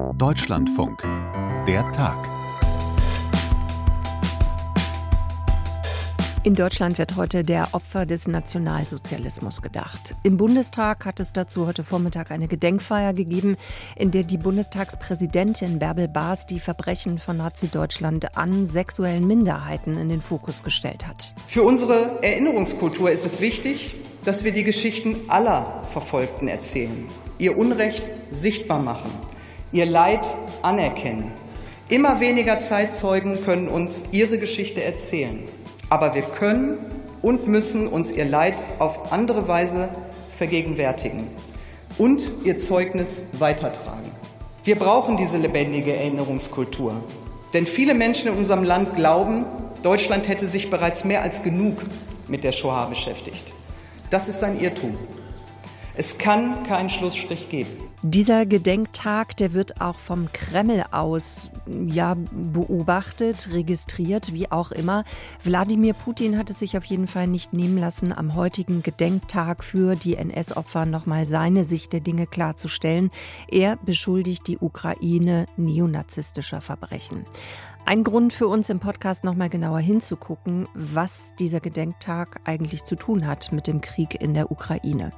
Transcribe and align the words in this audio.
Deutschlandfunk. 0.00 1.02
Der 1.66 1.92
Tag. 1.92 2.28
In 6.42 6.54
Deutschland 6.54 6.96
wird 6.96 7.16
heute 7.16 7.44
der 7.44 7.68
Opfer 7.72 8.06
des 8.06 8.26
Nationalsozialismus 8.26 9.60
gedacht. 9.60 10.14
Im 10.22 10.38
Bundestag 10.38 11.04
hat 11.04 11.20
es 11.20 11.34
dazu 11.34 11.66
heute 11.66 11.84
Vormittag 11.84 12.30
eine 12.30 12.48
Gedenkfeier 12.48 13.12
gegeben, 13.12 13.56
in 13.94 14.10
der 14.10 14.22
die 14.22 14.38
Bundestagspräsidentin 14.38 15.78
Bärbel 15.78 16.08
Baas 16.08 16.46
die 16.46 16.60
Verbrechen 16.60 17.18
von 17.18 17.36
Nazi-Deutschland 17.36 18.38
an 18.38 18.64
sexuellen 18.64 19.26
Minderheiten 19.26 19.98
in 19.98 20.08
den 20.08 20.22
Fokus 20.22 20.62
gestellt 20.62 21.06
hat. 21.06 21.34
Für 21.46 21.62
unsere 21.62 22.22
Erinnerungskultur 22.22 23.10
ist 23.10 23.26
es 23.26 23.40
wichtig, 23.40 23.96
dass 24.24 24.44
wir 24.44 24.52
die 24.52 24.64
Geschichten 24.64 25.28
aller 25.28 25.82
Verfolgten 25.84 26.48
erzählen, 26.48 27.06
ihr 27.38 27.56
Unrecht 27.56 28.10
sichtbar 28.32 28.80
machen, 28.80 29.10
ihr 29.72 29.86
Leid 29.86 30.26
anerkennen. 30.62 31.32
Immer 31.88 32.20
weniger 32.20 32.58
Zeitzeugen 32.58 33.44
können 33.44 33.68
uns 33.68 34.04
ihre 34.12 34.38
Geschichte 34.38 34.82
erzählen. 34.82 35.44
Aber 35.88 36.14
wir 36.14 36.22
können 36.22 36.78
und 37.22 37.46
müssen 37.46 37.88
uns 37.88 38.12
ihr 38.12 38.24
Leid 38.24 38.62
auf 38.78 39.12
andere 39.12 39.48
Weise 39.48 39.90
vergegenwärtigen 40.30 41.28
und 41.98 42.32
ihr 42.44 42.56
Zeugnis 42.56 43.24
weitertragen. 43.32 44.10
Wir 44.64 44.76
brauchen 44.76 45.16
diese 45.16 45.36
lebendige 45.36 45.94
Erinnerungskultur. 45.94 47.02
Denn 47.52 47.66
viele 47.66 47.94
Menschen 47.94 48.28
in 48.28 48.38
unserem 48.38 48.62
Land 48.62 48.94
glauben, 48.94 49.44
Deutschland 49.82 50.28
hätte 50.28 50.46
sich 50.46 50.70
bereits 50.70 51.04
mehr 51.04 51.22
als 51.22 51.42
genug 51.42 51.82
mit 52.28 52.44
der 52.44 52.52
Shoah 52.52 52.86
beschäftigt. 52.86 53.52
Das 54.10 54.28
ist 54.28 54.44
ein 54.44 54.60
Irrtum. 54.60 54.96
Es 56.00 56.16
kann 56.16 56.62
keinen 56.62 56.88
Schlussstrich 56.88 57.50
geben. 57.50 57.68
Dieser 58.00 58.46
Gedenktag, 58.46 59.36
der 59.36 59.52
wird 59.52 59.82
auch 59.82 59.98
vom 59.98 60.32
Kreml 60.32 60.82
aus 60.92 61.50
ja 61.66 62.16
beobachtet, 62.32 63.50
registriert, 63.52 64.32
wie 64.32 64.50
auch 64.50 64.72
immer. 64.72 65.04
Wladimir 65.44 65.92
Putin 65.92 66.38
hat 66.38 66.48
es 66.48 66.60
sich 66.60 66.78
auf 66.78 66.86
jeden 66.86 67.06
Fall 67.06 67.26
nicht 67.26 67.52
nehmen 67.52 67.76
lassen, 67.76 68.14
am 68.14 68.34
heutigen 68.34 68.82
Gedenktag 68.82 69.62
für 69.62 69.94
die 69.94 70.16
NS-Opfer 70.16 70.86
nochmal 70.86 71.26
seine 71.26 71.64
Sicht 71.64 71.92
der 71.92 72.00
Dinge 72.00 72.26
klarzustellen. 72.26 73.10
Er 73.50 73.76
beschuldigt 73.76 74.46
die 74.46 74.56
Ukraine 74.56 75.44
neonazistischer 75.58 76.62
Verbrechen. 76.62 77.26
Ein 77.86 78.04
Grund 78.04 78.32
für 78.32 78.46
uns 78.46 78.70
im 78.70 78.78
Podcast 78.78 79.24
nochmal 79.24 79.48
genauer 79.48 79.80
hinzugucken, 79.80 80.68
was 80.74 81.34
dieser 81.38 81.58
Gedenktag 81.58 82.40
eigentlich 82.44 82.84
zu 82.84 82.94
tun 82.94 83.26
hat 83.26 83.50
mit 83.50 83.66
dem 83.66 83.80
Krieg 83.80 84.20
in 84.20 84.32
der 84.32 84.52
Ukraine. 84.52 85.12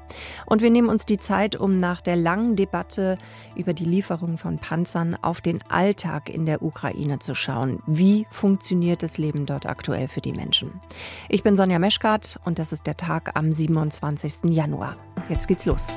Und 0.46 0.62
wir 0.62 0.70
nehmen 0.70 0.88
uns 0.88 1.04
die 1.04 1.19
Zeit, 1.19 1.54
um 1.54 1.78
nach 1.78 2.00
der 2.00 2.16
langen 2.16 2.56
Debatte 2.56 3.19
über 3.56 3.74
die 3.74 3.84
Lieferung 3.84 4.38
von 4.38 4.58
Panzern 4.58 5.16
auf 5.20 5.42
den 5.42 5.60
Alltag 5.69 6.30
in 6.30 6.46
der 6.46 6.62
Ukraine 6.62 7.19
zu 7.19 7.34
schauen. 7.34 7.82
Wie 7.86 8.27
funktioniert 8.30 9.02
das 9.02 9.19
Leben 9.19 9.44
dort 9.44 9.66
aktuell 9.66 10.08
für 10.08 10.22
die 10.22 10.32
Menschen? 10.32 10.80
Ich 11.28 11.42
bin 11.42 11.56
Sonja 11.56 11.78
Meschkat 11.78 12.41
und 12.44 12.58
das 12.58 12.72
ist 12.72 12.86
der 12.86 12.97
Tag 12.97 13.36
am 13.36 13.52
27. 13.52 14.44
Januar. 14.44 14.97
Jetzt 15.28 15.47
geht's 15.47 15.66
los. 15.66 15.88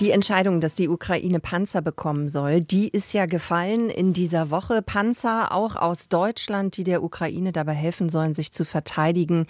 Die 0.00 0.12
Entscheidung, 0.12 0.62
dass 0.62 0.72
die 0.72 0.88
Ukraine 0.88 1.40
Panzer 1.40 1.82
bekommen 1.82 2.30
soll, 2.30 2.62
die 2.62 2.88
ist 2.88 3.12
ja 3.12 3.26
gefallen 3.26 3.90
in 3.90 4.14
dieser 4.14 4.50
Woche. 4.50 4.80
Panzer 4.80 5.52
auch 5.52 5.76
aus 5.76 6.08
Deutschland, 6.08 6.78
die 6.78 6.84
der 6.84 7.02
Ukraine 7.02 7.52
dabei 7.52 7.74
helfen 7.74 8.08
sollen, 8.08 8.32
sich 8.32 8.50
zu 8.50 8.64
verteidigen 8.64 9.46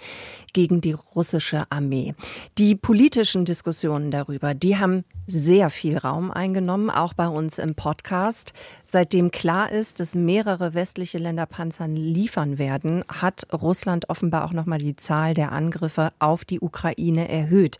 gegen 0.51 0.81
die 0.81 0.91
russische 0.91 1.63
Armee. 1.69 2.15
Die 2.57 2.75
politischen 2.75 3.45
Diskussionen 3.45 4.11
darüber, 4.11 4.53
die 4.53 4.75
haben 4.75 5.05
sehr 5.27 5.69
viel 5.69 5.97
Raum 5.97 6.31
eingenommen, 6.31 6.89
auch 6.89 7.13
bei 7.13 7.27
uns 7.27 7.57
im 7.57 7.75
Podcast. 7.75 8.53
Seitdem 8.83 9.31
klar 9.31 9.71
ist, 9.71 9.99
dass 9.99 10.15
mehrere 10.15 10.73
westliche 10.73 11.17
Länder 11.17 11.45
Panzer 11.45 11.87
liefern 11.87 12.57
werden, 12.57 13.03
hat 13.07 13.47
Russland 13.53 14.09
offenbar 14.09 14.45
auch 14.45 14.51
nochmal 14.51 14.79
die 14.79 14.95
Zahl 14.95 15.33
der 15.33 15.51
Angriffe 15.51 16.11
auf 16.19 16.43
die 16.43 16.59
Ukraine 16.59 17.29
erhöht. 17.29 17.77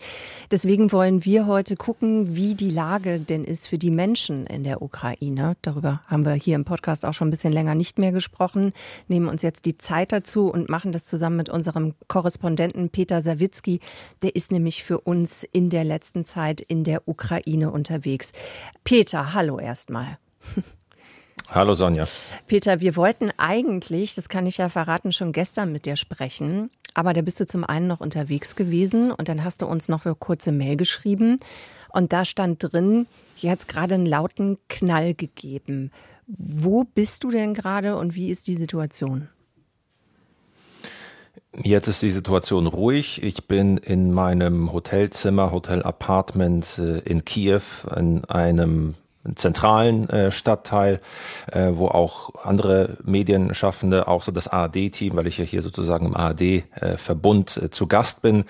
Deswegen 0.52 0.92
wollen 0.92 1.26
wir 1.26 1.48
heute 1.48 1.76
gucken, 1.76 2.36
wie 2.36 2.56
die 2.56 2.70
Lage 2.70 3.20
denn 3.20 3.44
ist 3.44 3.68
für 3.68 3.78
die 3.78 3.92
Menschen 3.92 4.46
in 4.46 4.64
der 4.64 4.82
Ukraine. 4.82 5.58
Darüber 5.62 6.02
haben 6.08 6.26
wir 6.26 6.34
hier 6.34 6.56
im 6.56 6.66
Podcast 6.66 7.06
auch 7.06 7.14
schon 7.14 7.28
ein 7.28 7.32
bisschen 7.32 7.54
länger 7.54 7.76
nicht 7.76 7.98
mehr 7.98 8.12
gesprochen, 8.12 8.72
nehmen 9.08 9.28
uns 9.28 9.42
jetzt 9.42 9.66
die 9.66 9.78
Zeit 9.78 10.12
dazu 10.12 10.48
und 10.48 10.70
machen 10.70 10.92
das 10.92 11.06
zusammen 11.06 11.38
mit 11.38 11.50
unserem 11.50 11.96
Korrespondenten 12.08 12.90
Peter 12.90 13.22
Sawicki. 13.22 13.80
Der 14.22 14.36
ist 14.36 14.52
nämlich 14.52 14.84
für 14.84 15.00
uns 15.00 15.44
in 15.44 15.70
der 15.70 15.84
letzten 15.84 16.24
Zeit 16.24 16.62
in 16.62 16.84
der 16.84 17.08
Ukraine 17.08 17.31
unterwegs. 17.72 18.34
Peter, 18.84 19.34
hallo 19.34 19.60
erstmal. 19.60 20.18
Hallo 21.50 21.74
Sonja. 21.74 22.08
Peter, 22.48 22.80
wir 22.80 22.96
wollten 22.96 23.30
eigentlich, 23.38 24.16
das 24.16 24.30
kann 24.30 24.46
ich 24.46 24.58
ja 24.58 24.70
verraten, 24.70 25.12
schon 25.12 25.34
gestern 25.34 25.72
mit 25.72 25.86
dir 25.86 25.98
sprechen. 25.98 26.70
Aber 26.94 27.14
da 27.14 27.22
bist 27.22 27.40
du 27.40 27.46
zum 27.46 27.64
einen 27.64 27.88
noch 27.88 28.00
unterwegs 28.00 28.56
gewesen 28.56 29.12
und 29.12 29.30
dann 29.30 29.44
hast 29.44 29.62
du 29.62 29.66
uns 29.66 29.90
noch 29.90 30.06
eine 30.06 30.16
kurze 30.16 30.52
Mail 30.52 30.76
geschrieben. 30.78 31.40
Und 31.90 32.14
da 32.14 32.26
stand 32.26 32.64
drin, 32.64 33.08
hier 33.36 33.52
hat 33.52 33.60
es 33.60 33.68
gerade 33.68 33.96
einen 33.96 34.06
lauten 34.06 34.58
Knall 34.70 35.14
gegeben. 35.14 35.92
Wo 36.28 36.84
bist 36.84 37.24
du 37.24 37.32
denn 37.32 37.54
gerade 37.54 37.98
und 37.98 38.16
wie 38.16 38.30
ist 38.30 38.48
die 38.48 38.56
Situation? 38.56 39.30
Jetzt 41.54 41.90
ist 41.90 42.02
die 42.02 42.12
Situation 42.12 42.66
ruhig. 42.66 43.22
Ich 43.24 43.46
bin 43.46 43.76
in 43.78 44.14
meinem 44.14 44.72
Hotelzimmer, 44.72 45.52
Hotel-Apartment 45.52 46.80
äh, 46.80 47.00
in 47.00 47.26
Kiew, 47.26 47.62
in 47.94 48.24
einem 48.26 48.96
zentralen 49.36 50.10
äh, 50.10 50.32
Stadtteil, 50.32 51.02
äh, 51.52 51.72
wo 51.74 51.90
auch 51.90 52.46
andere 52.46 52.98
Medienschaffende, 53.04 54.08
auch 54.08 54.22
so 54.22 54.32
das 54.32 54.48
ARD-Team, 54.48 55.18
weil 55.18 55.28
ich 55.28 55.40
ja 55.40 55.44
hier 55.44 55.62
sozusagen 55.62 56.06
im 56.06 56.16
ARD-Verbund 56.16 57.70
zu 57.72 57.86
Gast 57.86 58.22
bin, 58.22 58.46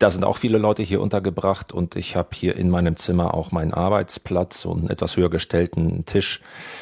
da 0.00 0.10
sind 0.10 0.24
auch 0.24 0.38
viele 0.38 0.56
Leute 0.56 0.82
hier 0.82 1.02
untergebracht 1.02 1.74
und 1.74 1.94
ich 1.94 2.16
habe 2.16 2.30
hier 2.32 2.56
in 2.56 2.70
meinem 2.70 2.96
Zimmer 2.96 3.34
auch 3.34 3.52
meinen 3.52 3.74
Arbeitsplatz 3.74 4.64
und 4.64 4.78
einen 4.78 4.90
etwas 4.90 5.18
höher 5.18 5.28
gestellten 5.28 6.06
Tisch 6.06 6.40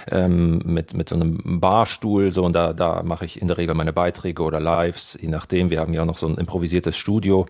ähm, 0.09 0.63
mit, 0.65 0.95
mit 0.95 1.09
so 1.09 1.17
einem 1.17 1.59
Barstuhl. 1.61 2.31
So, 2.31 2.45
und 2.45 2.53
da, 2.53 2.73
da 2.73 3.03
mache 3.03 3.25
ich 3.25 3.43
in 3.43 3.49
der 3.49 3.59
Regel 3.59 3.75
meine 3.75 3.93
Beiträge 3.93 4.45
oder 4.45 4.61
Lives, 4.61 5.19
je 5.21 5.29
nachdem. 5.29 5.69
Wir 5.69 5.81
haben 5.81 5.93
ja 5.93 6.03
auch 6.03 6.07
noch 6.07 6.17
so 6.17 6.29
ein 6.29 6.37
improvisiertes 6.37 6.97
Studio. 6.97 7.47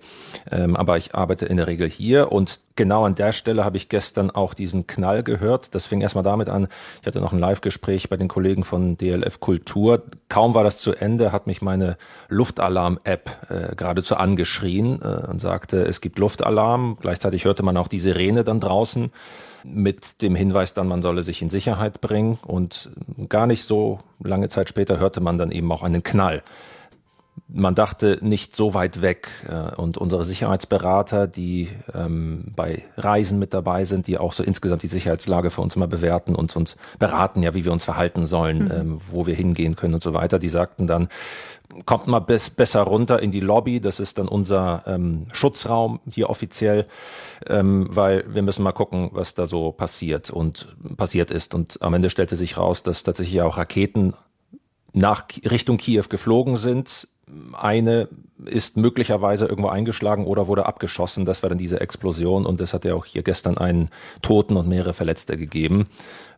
Ähm, 0.51 0.75
aber 0.75 0.97
ich 0.97 1.15
arbeite 1.15 1.45
in 1.45 1.59
der 1.59 1.67
Regel 1.67 1.87
hier 1.87 2.33
und 2.33 2.61
genau 2.79 3.05
an 3.05 3.17
der 3.17 3.33
Stelle 3.33 3.65
habe 3.65 3.77
ich 3.77 3.91
gestern 3.91 4.31
auch 4.31 4.55
diesen 4.55 4.87
Knall 4.87 5.23
gehört. 5.23 5.75
Das 5.75 5.85
fing 5.87 6.01
erstmal 6.01 6.25
damit 6.25 6.49
an, 6.49 6.69
ich 7.03 7.07
hatte 7.07 7.21
noch 7.21 7.33
ein 7.33 7.39
Live-Gespräch 7.41 8.09
bei 8.09 8.17
den 8.17 8.29
Kollegen 8.29 8.65
von 8.65 8.97
DLF 8.97 9.41
Kultur. 9.41 10.05
Kaum 10.31 10.55
war 10.55 10.65
das 10.65 10.79
zu 10.79 10.95
Ende, 10.95 11.33
hat 11.33 11.47
mich 11.47 11.61
meine 11.61 11.99
Luftalarm-App 12.29 13.51
äh, 13.51 13.75
geradezu 13.75 14.17
angeschrien 14.17 15.03
äh, 15.03 15.27
und 15.27 15.41
sagte, 15.59 15.83
es 15.83 16.01
gibt 16.01 16.21
Luftalarm. 16.21 16.99
Gleichzeitig 17.01 17.45
hörte 17.45 17.65
man 17.65 17.77
auch 17.77 17.89
die 17.89 17.99
Sirene 17.99 18.45
dann 18.45 18.61
draußen 18.61 19.11
mit 19.65 20.23
dem 20.23 20.37
Hinweis 20.37 20.73
dann, 20.73 20.87
man 20.87 21.03
solle 21.03 21.25
sich 21.25 21.43
in 21.43 21.51
Sicherheit 21.51 22.01
bringen. 22.01 22.39
Und 22.47 22.91
gar 23.29 23.49
nicht 23.49 23.65
so 23.65 23.99
lange 24.23 24.49
Zeit 24.49 24.69
später 24.69 25.01
hörte 25.01 25.21
man 25.21 25.37
dann 25.37 25.51
eben 25.51 25.73
auch 25.73 25.83
einen 25.83 26.05
Knall 26.05 26.45
man 27.49 27.75
dachte 27.75 28.19
nicht 28.21 28.55
so 28.55 28.75
weit 28.75 29.01
weg. 29.01 29.29
Äh, 29.49 29.75
und 29.77 29.97
unsere 29.97 30.25
Sicherheitsberater, 30.25 31.27
die 31.27 31.69
ähm, 31.95 32.53
bei 32.55 32.85
Reisen 32.97 33.39
mit 33.39 33.55
dabei 33.55 33.85
sind, 33.85 34.07
die 34.07 34.19
auch 34.19 34.33
so 34.33 34.43
insgesamt 34.43 34.83
die 34.83 34.89
Sicherheitslage 34.89 35.51
für 35.51 35.63
uns 35.63 35.75
immer 35.75 35.89
bewerten 35.89 36.35
und 36.35 36.55
uns 36.57 36.77
beraten, 36.99 37.43
ja, 37.43 37.55
wie 37.55 37.65
wir 37.65 37.73
uns 37.73 37.85
verhalten 37.85 38.27
sollen, 38.27 38.65
mhm. 38.65 38.71
ähm, 38.71 39.01
wo 39.11 39.27
wir 39.27 39.35
hingehen 39.35 39.77
können 39.77 39.95
und 39.95 40.03
so 40.03 40.13
weiter, 40.13 40.39
die 40.39 40.49
sagten 40.49 40.87
dann, 40.87 41.09
kommt 41.85 42.07
mal 42.07 42.21
bis, 42.21 42.51
besser 42.51 42.83
runter 42.83 43.21
in 43.23 43.31
die 43.31 43.41
Lobby, 43.41 43.81
das 43.81 44.01
ist 44.01 44.19
dann 44.19 44.29
unser 44.29 44.83
ähm, 44.87 45.27
Schutzraum 45.33 46.01
hier 46.11 46.31
offiziell, 46.31 46.87
ähm, 47.47 47.87
weil 47.91 48.25
wir 48.29 48.43
müssen 48.43 48.63
mal 48.63 48.73
gucken, 48.73 49.11
was 49.13 49.35
da 49.35 49.47
so 49.47 49.73
passiert 49.73 50.31
und 50.31 50.77
passiert 50.97 51.31
ist. 51.31 51.55
Und 51.55 51.81
am 51.83 51.95
Ende 51.95 52.11
stellte 52.11 52.37
sich 52.37 52.57
raus, 52.57 52.83
dass 52.83 53.03
tatsächlich 53.03 53.43
auch 53.43 53.59
Raketen 53.59 54.15
nach 54.93 55.25
Richtung 55.45 55.77
Kiew 55.77 56.05
geflogen 56.09 56.57
sind, 56.57 57.09
eine 57.53 58.09
ist 58.45 58.77
möglicherweise 58.77 59.47
irgendwo 59.47 59.69
eingeschlagen 59.69 60.25
oder 60.25 60.47
wurde 60.47 60.67
abgeschossen. 60.67 61.25
Das 61.25 61.43
war 61.43 61.51
dann 61.51 61.59
diese 61.59 61.81
Explosion 61.81 62.47
und 62.47 62.61
es 62.61 62.73
hat 62.73 62.85
ja 62.85 62.95
auch 62.95 63.05
hier 63.05 63.23
gestern 63.23 63.59
einen 63.59 63.89
Toten 64.23 64.57
und 64.57 64.69
mehrere 64.69 64.93
Verletzte 64.93 65.37
gegeben. 65.37 65.89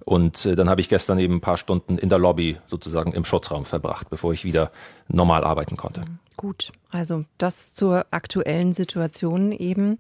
Und 0.04 0.46
äh, 0.46 0.56
dann 0.56 0.70
habe 0.70 0.80
ich 0.80 0.88
gestern 0.88 1.18
eben 1.18 1.36
ein 1.36 1.40
paar 1.40 1.58
Stunden 1.58 1.98
in 1.98 2.08
der 2.08 2.18
Lobby 2.18 2.56
sozusagen 2.66 3.12
im 3.12 3.24
Schutzraum 3.24 3.66
verbracht, 3.66 4.08
bevor 4.08 4.32
ich 4.32 4.44
wieder 4.44 4.70
normal 5.08 5.44
arbeiten 5.44 5.76
konnte. 5.76 6.02
Gut, 6.40 6.72
also 6.88 7.26
das 7.36 7.74
zur 7.74 8.06
aktuellen 8.12 8.72
Situation 8.72 9.52
eben. 9.52 9.98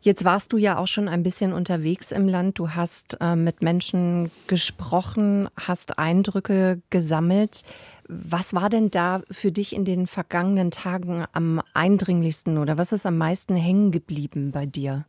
Jetzt 0.00 0.24
warst 0.24 0.54
du 0.54 0.56
ja 0.56 0.78
auch 0.78 0.86
schon 0.86 1.06
ein 1.06 1.22
bisschen 1.22 1.52
unterwegs 1.52 2.12
im 2.12 2.26
Land. 2.26 2.58
Du 2.58 2.70
hast 2.70 3.18
äh, 3.20 3.36
mit 3.36 3.60
Menschen 3.60 4.30
gesprochen, 4.46 5.50
hast 5.54 5.98
Eindrücke 5.98 6.80
gesammelt. 6.88 7.60
Was 8.08 8.54
war 8.54 8.70
denn 8.70 8.90
da 8.90 9.20
für 9.30 9.52
dich 9.52 9.74
in 9.74 9.84
den 9.84 10.06
vergangenen 10.06 10.70
Tagen 10.70 11.26
am 11.34 11.60
eindringlichsten 11.74 12.56
oder 12.56 12.78
was 12.78 12.92
ist 12.92 13.04
am 13.04 13.18
meisten 13.18 13.54
hängen 13.54 13.90
geblieben 13.90 14.52
bei 14.52 14.64
dir? 14.64 15.04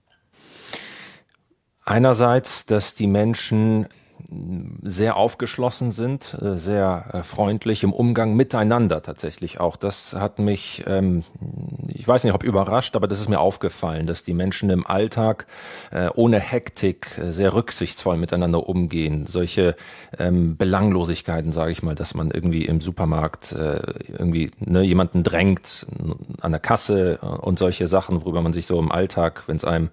Einerseits, 1.85 2.65
dass 2.65 2.93
die 2.93 3.07
Menschen 3.07 3.87
sehr 4.83 5.15
aufgeschlossen 5.15 5.91
sind, 5.91 6.37
äh, 6.41 6.55
sehr 6.55 7.05
äh, 7.13 7.23
freundlich 7.23 7.83
im 7.83 7.93
Umgang 7.93 8.35
miteinander 8.35 9.01
tatsächlich 9.01 9.59
auch. 9.59 9.75
Das 9.77 10.13
hat 10.13 10.39
mich, 10.39 10.83
ähm, 10.87 11.23
ich 11.87 12.07
weiß 12.07 12.23
nicht, 12.23 12.33
ob 12.33 12.43
überrascht, 12.43 12.95
aber 12.95 13.07
das 13.07 13.19
ist 13.19 13.29
mir 13.29 13.39
aufgefallen, 13.39 14.05
dass 14.05 14.23
die 14.23 14.33
Menschen 14.33 14.69
im 14.69 14.85
Alltag 14.85 15.47
äh, 15.91 16.09
ohne 16.15 16.39
Hektik 16.39 17.19
sehr 17.29 17.53
rücksichtsvoll 17.53 18.17
miteinander 18.17 18.67
umgehen. 18.67 19.27
Solche 19.27 19.75
ähm, 20.17 20.57
Belanglosigkeiten, 20.57 21.51
sage 21.51 21.71
ich 21.71 21.83
mal, 21.83 21.95
dass 21.95 22.13
man 22.13 22.31
irgendwie 22.31 22.65
im 22.65 22.81
Supermarkt 22.81 23.53
irgendwie 23.53 24.51
ne, 24.59 24.81
jemanden 24.81 25.23
drängt 25.23 25.87
an 26.41 26.51
der 26.51 26.59
Kasse 26.59 27.17
und 27.17 27.59
solche 27.59 27.87
Sachen, 27.87 28.21
worüber 28.21 28.41
man 28.41 28.53
sich 28.53 28.65
so 28.65 28.79
im 28.79 28.91
Alltag, 28.91 29.43
wenn 29.47 29.55
es 29.55 29.65
einem 29.65 29.89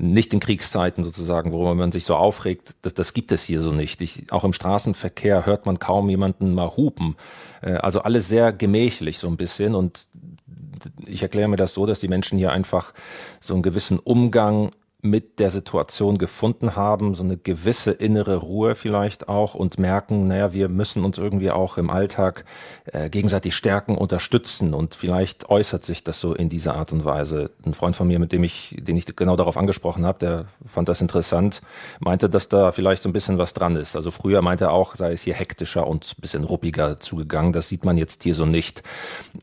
nicht 0.00 0.32
in 0.32 0.40
Kriegszeiten 0.40 1.04
sozusagen, 1.04 1.52
worüber 1.52 1.74
man 1.74 1.92
sich 1.92 2.04
so 2.04 2.16
aufregt, 2.16 2.74
das, 2.82 2.94
das 2.94 3.12
gibt 3.14 3.23
es 3.32 3.44
hier 3.44 3.60
so 3.60 3.72
nicht. 3.72 4.00
Ich, 4.00 4.32
auch 4.32 4.44
im 4.44 4.52
Straßenverkehr 4.52 5.46
hört 5.46 5.66
man 5.66 5.78
kaum 5.78 6.08
jemanden 6.08 6.54
mal 6.54 6.76
hupen. 6.76 7.16
Äh, 7.62 7.74
also 7.74 8.00
alles 8.02 8.28
sehr 8.28 8.52
gemächlich 8.52 9.18
so 9.18 9.28
ein 9.28 9.36
bisschen 9.36 9.74
und 9.74 10.08
ich 11.06 11.22
erkläre 11.22 11.48
mir 11.48 11.56
das 11.56 11.74
so, 11.74 11.86
dass 11.86 12.00
die 12.00 12.08
Menschen 12.08 12.38
hier 12.38 12.52
einfach 12.52 12.92
so 13.40 13.54
einen 13.54 13.62
gewissen 13.62 13.98
Umgang 13.98 14.70
mit 15.04 15.38
der 15.38 15.50
Situation 15.50 16.16
gefunden 16.16 16.76
haben, 16.76 17.14
so 17.14 17.22
eine 17.22 17.36
gewisse 17.36 17.90
innere 17.90 18.36
Ruhe 18.36 18.74
vielleicht 18.74 19.28
auch 19.28 19.54
und 19.54 19.78
merken, 19.78 20.26
naja, 20.26 20.54
wir 20.54 20.70
müssen 20.70 21.04
uns 21.04 21.18
irgendwie 21.18 21.50
auch 21.50 21.76
im 21.76 21.90
Alltag 21.90 22.46
äh, 22.86 23.10
gegenseitig 23.10 23.54
stärken, 23.54 23.98
unterstützen 23.98 24.72
und 24.72 24.94
vielleicht 24.94 25.50
äußert 25.50 25.84
sich 25.84 26.04
das 26.04 26.20
so 26.20 26.32
in 26.32 26.48
dieser 26.48 26.74
Art 26.76 26.90
und 26.90 27.04
Weise. 27.04 27.50
Ein 27.66 27.74
Freund 27.74 27.96
von 27.96 28.08
mir, 28.08 28.18
mit 28.18 28.32
dem 28.32 28.44
ich, 28.44 28.76
den 28.80 28.96
ich 28.96 29.04
genau 29.14 29.36
darauf 29.36 29.58
angesprochen 29.58 30.06
habe, 30.06 30.18
der 30.20 30.46
fand 30.64 30.88
das 30.88 31.02
interessant, 31.02 31.60
meinte, 32.00 32.30
dass 32.30 32.48
da 32.48 32.72
vielleicht 32.72 33.02
so 33.02 33.10
ein 33.10 33.12
bisschen 33.12 33.36
was 33.36 33.52
dran 33.52 33.76
ist. 33.76 33.96
Also 33.96 34.10
früher 34.10 34.40
meinte 34.40 34.64
er 34.64 34.72
auch, 34.72 34.94
sei 34.94 35.12
es 35.12 35.20
hier 35.20 35.34
hektischer 35.34 35.86
und 35.86 36.16
bisschen 36.18 36.44
ruppiger 36.44 36.98
zugegangen. 36.98 37.52
Das 37.52 37.68
sieht 37.68 37.84
man 37.84 37.98
jetzt 37.98 38.22
hier 38.22 38.34
so 38.34 38.46
nicht. 38.46 38.82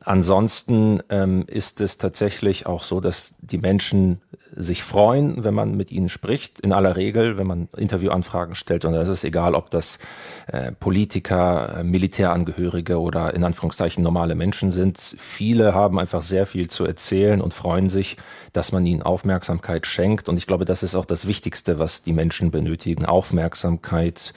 Ansonsten 0.04 1.04
ähm, 1.10 1.44
ist 1.46 1.82
es 1.82 2.00
tatsächlich 2.00 2.66
auch 2.66 2.82
so, 2.82 3.00
dass 3.00 3.36
die 3.42 3.60
Menschen 3.60 4.22
sich 4.56 4.84
freuen, 4.84 5.44
wenn 5.44 5.51
man 5.54 5.76
mit 5.76 5.92
ihnen 5.92 6.10
spricht. 6.10 6.60
In 6.60 6.74
aller 6.74 6.96
Regel, 6.96 7.38
wenn 7.38 7.48
man 7.48 7.70
Interviewanfragen 7.76 8.56
stellt. 8.56 8.86
Und 8.86 8.94
es 8.94 9.10
ist 9.10 9.24
egal, 9.24 9.56
ob 9.56 9.70
das 9.70 10.00
äh, 10.48 10.72
Politiker, 10.72 11.80
äh, 11.80 11.84
Militärangehörige 11.84 13.00
oder 13.00 13.34
in 13.34 13.44
Anführungszeichen 13.44 14.04
normale 14.04 14.36
Menschen 14.36 14.72
sind. 14.72 14.98
Viele 14.98 15.74
haben 15.74 16.00
einfach 16.00 16.22
sehr 16.22 16.46
viel 16.46 16.70
zu 16.70 16.86
erzählen 16.86 17.42
und 17.42 17.54
freuen 17.54 17.90
sich, 17.90 18.18
dass 18.54 18.72
man 18.72 18.86
ihnen 18.86 19.02
Aufmerksamkeit 19.02 19.88
schenkt. 19.88 20.30
Und 20.30 20.38
ich 20.38 20.48
glaube, 20.48 20.66
das 20.66 20.84
ist 20.84 20.96
auch 20.96 21.06
das 21.06 21.28
Wichtigste, 21.28 21.80
was 21.80 22.04
die 22.04 22.14
Menschen 22.14 22.52
benötigen. 22.52 23.06
Aufmerksamkeit 23.06 24.34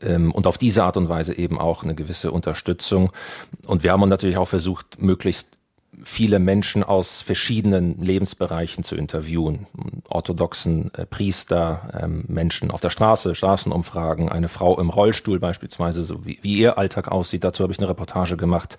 ähm, 0.00 0.32
und 0.32 0.46
auf 0.46 0.58
diese 0.58 0.84
Art 0.84 0.96
und 0.96 1.08
Weise 1.08 1.36
eben 1.36 1.58
auch 1.58 1.84
eine 1.84 1.94
gewisse 1.94 2.32
Unterstützung. 2.32 3.12
Und 3.66 3.82
wir 3.82 3.92
haben 3.92 4.08
natürlich 4.08 4.38
auch 4.38 4.48
versucht, 4.48 5.00
möglichst 5.00 5.57
viele 6.04 6.38
Menschen 6.38 6.84
aus 6.84 7.22
verschiedenen 7.22 8.00
Lebensbereichen 8.00 8.84
zu 8.84 8.94
interviewen. 8.94 9.66
Orthodoxen 10.08 10.92
äh, 10.94 11.06
Priester, 11.06 12.00
ähm, 12.02 12.24
Menschen 12.28 12.70
auf 12.70 12.80
der 12.80 12.90
Straße, 12.90 13.34
Straßenumfragen, 13.34 14.28
eine 14.28 14.48
Frau 14.48 14.78
im 14.78 14.90
Rollstuhl 14.90 15.40
beispielsweise, 15.40 16.04
so 16.04 16.24
wie, 16.24 16.38
wie 16.42 16.58
ihr 16.58 16.78
Alltag 16.78 17.08
aussieht. 17.08 17.44
Dazu 17.44 17.62
habe 17.62 17.72
ich 17.72 17.78
eine 17.78 17.88
Reportage 17.88 18.36
gemacht, 18.36 18.78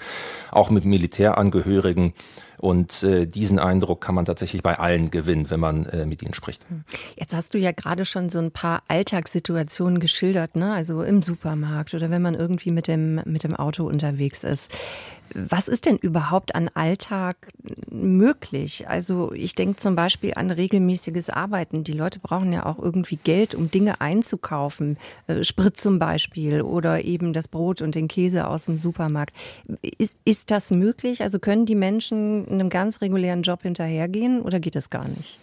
auch 0.52 0.70
mit 0.70 0.86
Militärangehörigen. 0.86 2.14
Und 2.62 3.04
äh, 3.04 3.26
diesen 3.26 3.58
Eindruck 3.58 4.02
kann 4.02 4.16
man 4.16 4.26
tatsächlich 4.26 4.62
bei 4.62 4.78
allen 4.78 5.12
gewinnen, 5.12 5.50
wenn 5.50 5.62
man 5.62 5.86
äh, 5.86 6.06
mit 6.06 6.22
ihnen 6.22 6.34
spricht. 6.34 6.66
Hm. 6.70 6.84
Jetzt 7.16 7.34
hast 7.34 7.54
du 7.54 7.58
ja 7.58 7.72
gerade 7.72 8.04
schon 8.04 8.30
so 8.30 8.40
ein 8.40 8.52
paar 8.52 8.84
Alltagssituationen 8.90 10.02
geschildert, 10.02 10.58
ne? 10.58 10.74
Also 10.74 11.02
im 11.04 11.22
Supermarkt 11.22 11.94
oder 11.94 12.10
wenn 12.12 12.22
man 12.22 12.36
irgendwie 12.36 12.72
mit 12.72 12.88
dem, 12.88 13.22
mit 13.24 13.44
dem 13.44 13.56
Auto 13.56 13.86
unterwegs 13.86 14.44
ist. 14.44 14.72
Was 15.34 15.68
ist 15.68 15.86
denn 15.86 15.98
überhaupt 15.98 16.56
an 16.56 16.70
Alltag 16.74 17.50
möglich? 17.90 18.88
Also 18.88 19.32
ich 19.34 19.56
denke 19.56 19.78
zum 19.78 19.96
Beispiel 19.96 20.34
an 20.36 20.52
regelmäßiges 20.52 21.30
Arbeiten. 21.30 21.84
Die 21.84 21.94
Leute 21.94 22.20
brauchen 22.20 22.52
ja 22.54 22.66
auch 22.66 22.80
irgendwie 22.80 23.18
Geld, 23.18 23.56
um 23.56 23.70
Dinge 23.72 24.02
einzukaufen. 24.02 24.98
Äh, 25.28 25.44
Sprit 25.44 25.78
zum 25.78 26.00
Beispiel 26.00 26.62
oder 26.62 27.04
eben 27.04 27.34
das 27.34 27.48
Brot 27.48 27.82
und 27.82 27.96
den 27.96 28.08
Käse 28.08 28.48
aus 28.48 28.66
dem 28.66 28.78
Supermarkt. 28.78 29.36
Ist, 29.98 30.18
ist 30.26 30.52
das 30.52 30.72
möglich? 30.72 31.22
Also 31.22 31.40
können 31.40 31.66
die 31.66 31.76
Menschen 31.76 32.48
einem 32.48 32.70
ganz 32.70 33.02
regulären 33.02 33.44
Job 33.44 33.62
hinterhergehen 33.64 34.42
oder 34.42 34.60
geht 34.60 34.76
das 34.76 34.90
gar 34.90 35.08
nicht? 35.08 35.40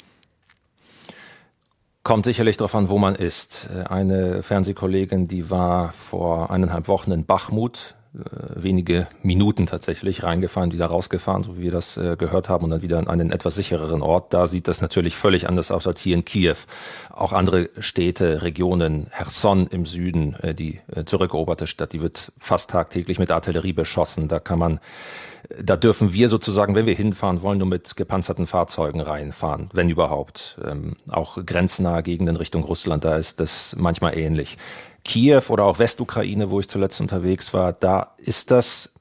Kommt 2.06 2.24
sicherlich 2.24 2.56
darauf 2.56 2.76
an, 2.76 2.88
wo 2.88 2.98
man 2.98 3.16
ist. 3.16 3.68
Eine 3.88 4.44
Fernsehkollegin, 4.44 5.24
die 5.24 5.50
war 5.50 5.92
vor 5.92 6.52
eineinhalb 6.52 6.86
Wochen 6.86 7.10
in 7.10 7.24
Bachmut, 7.24 7.96
äh, 8.04 8.05
wenige 8.54 9.06
Minuten 9.22 9.66
tatsächlich 9.66 10.22
reingefahren, 10.22 10.72
wieder 10.72 10.86
rausgefahren, 10.86 11.42
so 11.42 11.58
wie 11.58 11.62
wir 11.62 11.70
das 11.70 11.96
äh, 11.96 12.16
gehört 12.16 12.48
haben, 12.48 12.64
und 12.64 12.70
dann 12.70 12.82
wieder 12.82 12.98
an 12.98 13.08
einen 13.08 13.32
etwas 13.32 13.54
sichereren 13.54 14.02
Ort. 14.02 14.32
Da 14.32 14.46
sieht 14.46 14.68
das 14.68 14.80
natürlich 14.80 15.16
völlig 15.16 15.48
anders 15.48 15.70
aus 15.70 15.86
als 15.86 16.00
hier 16.00 16.14
in 16.14 16.24
Kiew. 16.24 16.56
Auch 17.10 17.32
andere 17.32 17.70
Städte, 17.78 18.42
Regionen, 18.42 19.08
Herson 19.10 19.66
im 19.66 19.86
Süden, 19.86 20.34
äh, 20.42 20.54
die 20.54 20.80
zurückeroberte 21.04 21.66
Stadt, 21.66 21.92
die 21.92 22.00
wird 22.00 22.32
fast 22.38 22.70
tagtäglich 22.70 23.18
mit 23.18 23.30
Artillerie 23.30 23.72
beschossen. 23.72 24.28
Da 24.28 24.38
kann 24.38 24.58
man 24.58 24.80
da 25.62 25.76
dürfen 25.76 26.12
wir 26.12 26.28
sozusagen, 26.28 26.74
wenn 26.74 26.86
wir 26.86 26.94
hinfahren 26.94 27.42
wollen, 27.42 27.58
nur 27.58 27.68
mit 27.68 27.96
gepanzerten 27.96 28.46
Fahrzeugen 28.46 29.00
reinfahren, 29.00 29.70
wenn 29.72 29.88
überhaupt. 29.88 30.58
Ähm, 30.64 30.96
auch 31.10 31.38
grenznahe 31.44 32.02
Gegenden 32.02 32.36
Richtung 32.36 32.64
Russland, 32.64 33.04
da 33.04 33.16
ist 33.16 33.40
das 33.40 33.76
manchmal 33.78 34.16
ähnlich. 34.18 34.58
Kiew 35.06 35.42
oder 35.48 35.64
auch 35.64 35.78
Westukraine, 35.78 36.50
wo 36.50 36.60
ich 36.60 36.68
zuletzt 36.68 37.00
unterwegs 37.00 37.54
war, 37.54 37.72
da 37.72 38.14
ist 38.18 38.50
das 38.50 38.92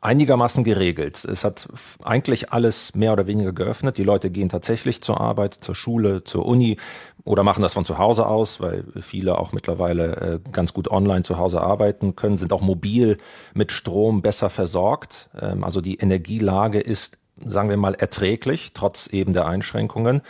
einigermaßen 0.00 0.64
geregelt. 0.64 1.24
Es 1.24 1.44
hat 1.44 1.66
eigentlich 2.02 2.52
alles 2.52 2.94
mehr 2.94 3.12
oder 3.12 3.26
weniger 3.26 3.52
geöffnet. 3.52 3.98
Die 3.98 4.04
Leute 4.04 4.30
gehen 4.30 4.50
tatsächlich 4.50 5.00
zur 5.00 5.20
Arbeit, 5.20 5.54
zur 5.54 5.74
Schule, 5.74 6.24
zur 6.24 6.46
Uni 6.46 6.76
oder 7.24 7.42
machen 7.42 7.62
das 7.62 7.72
von 7.72 7.86
zu 7.86 7.98
Hause 7.98 8.26
aus, 8.26 8.60
weil 8.60 8.84
viele 9.00 9.38
auch 9.38 9.52
mittlerweile 9.52 10.16
äh, 10.16 10.50
ganz 10.52 10.74
gut 10.74 10.90
online 10.90 11.22
zu 11.22 11.38
Hause 11.38 11.62
arbeiten 11.62 12.16
können, 12.16 12.36
sind 12.36 12.52
auch 12.52 12.60
mobil 12.60 13.16
mit 13.54 13.72
Strom 13.72 14.20
besser 14.20 14.50
versorgt. 14.50 15.30
Ähm, 15.40 15.64
also 15.64 15.80
die 15.80 15.96
Energielage 15.96 16.80
ist 16.80 17.18
sagen 17.46 17.68
wir 17.68 17.76
mal, 17.76 17.94
erträglich, 17.94 18.72
trotz 18.74 19.06
eben 19.08 19.32
der 19.32 19.46
Einschränkungen. 19.46 20.22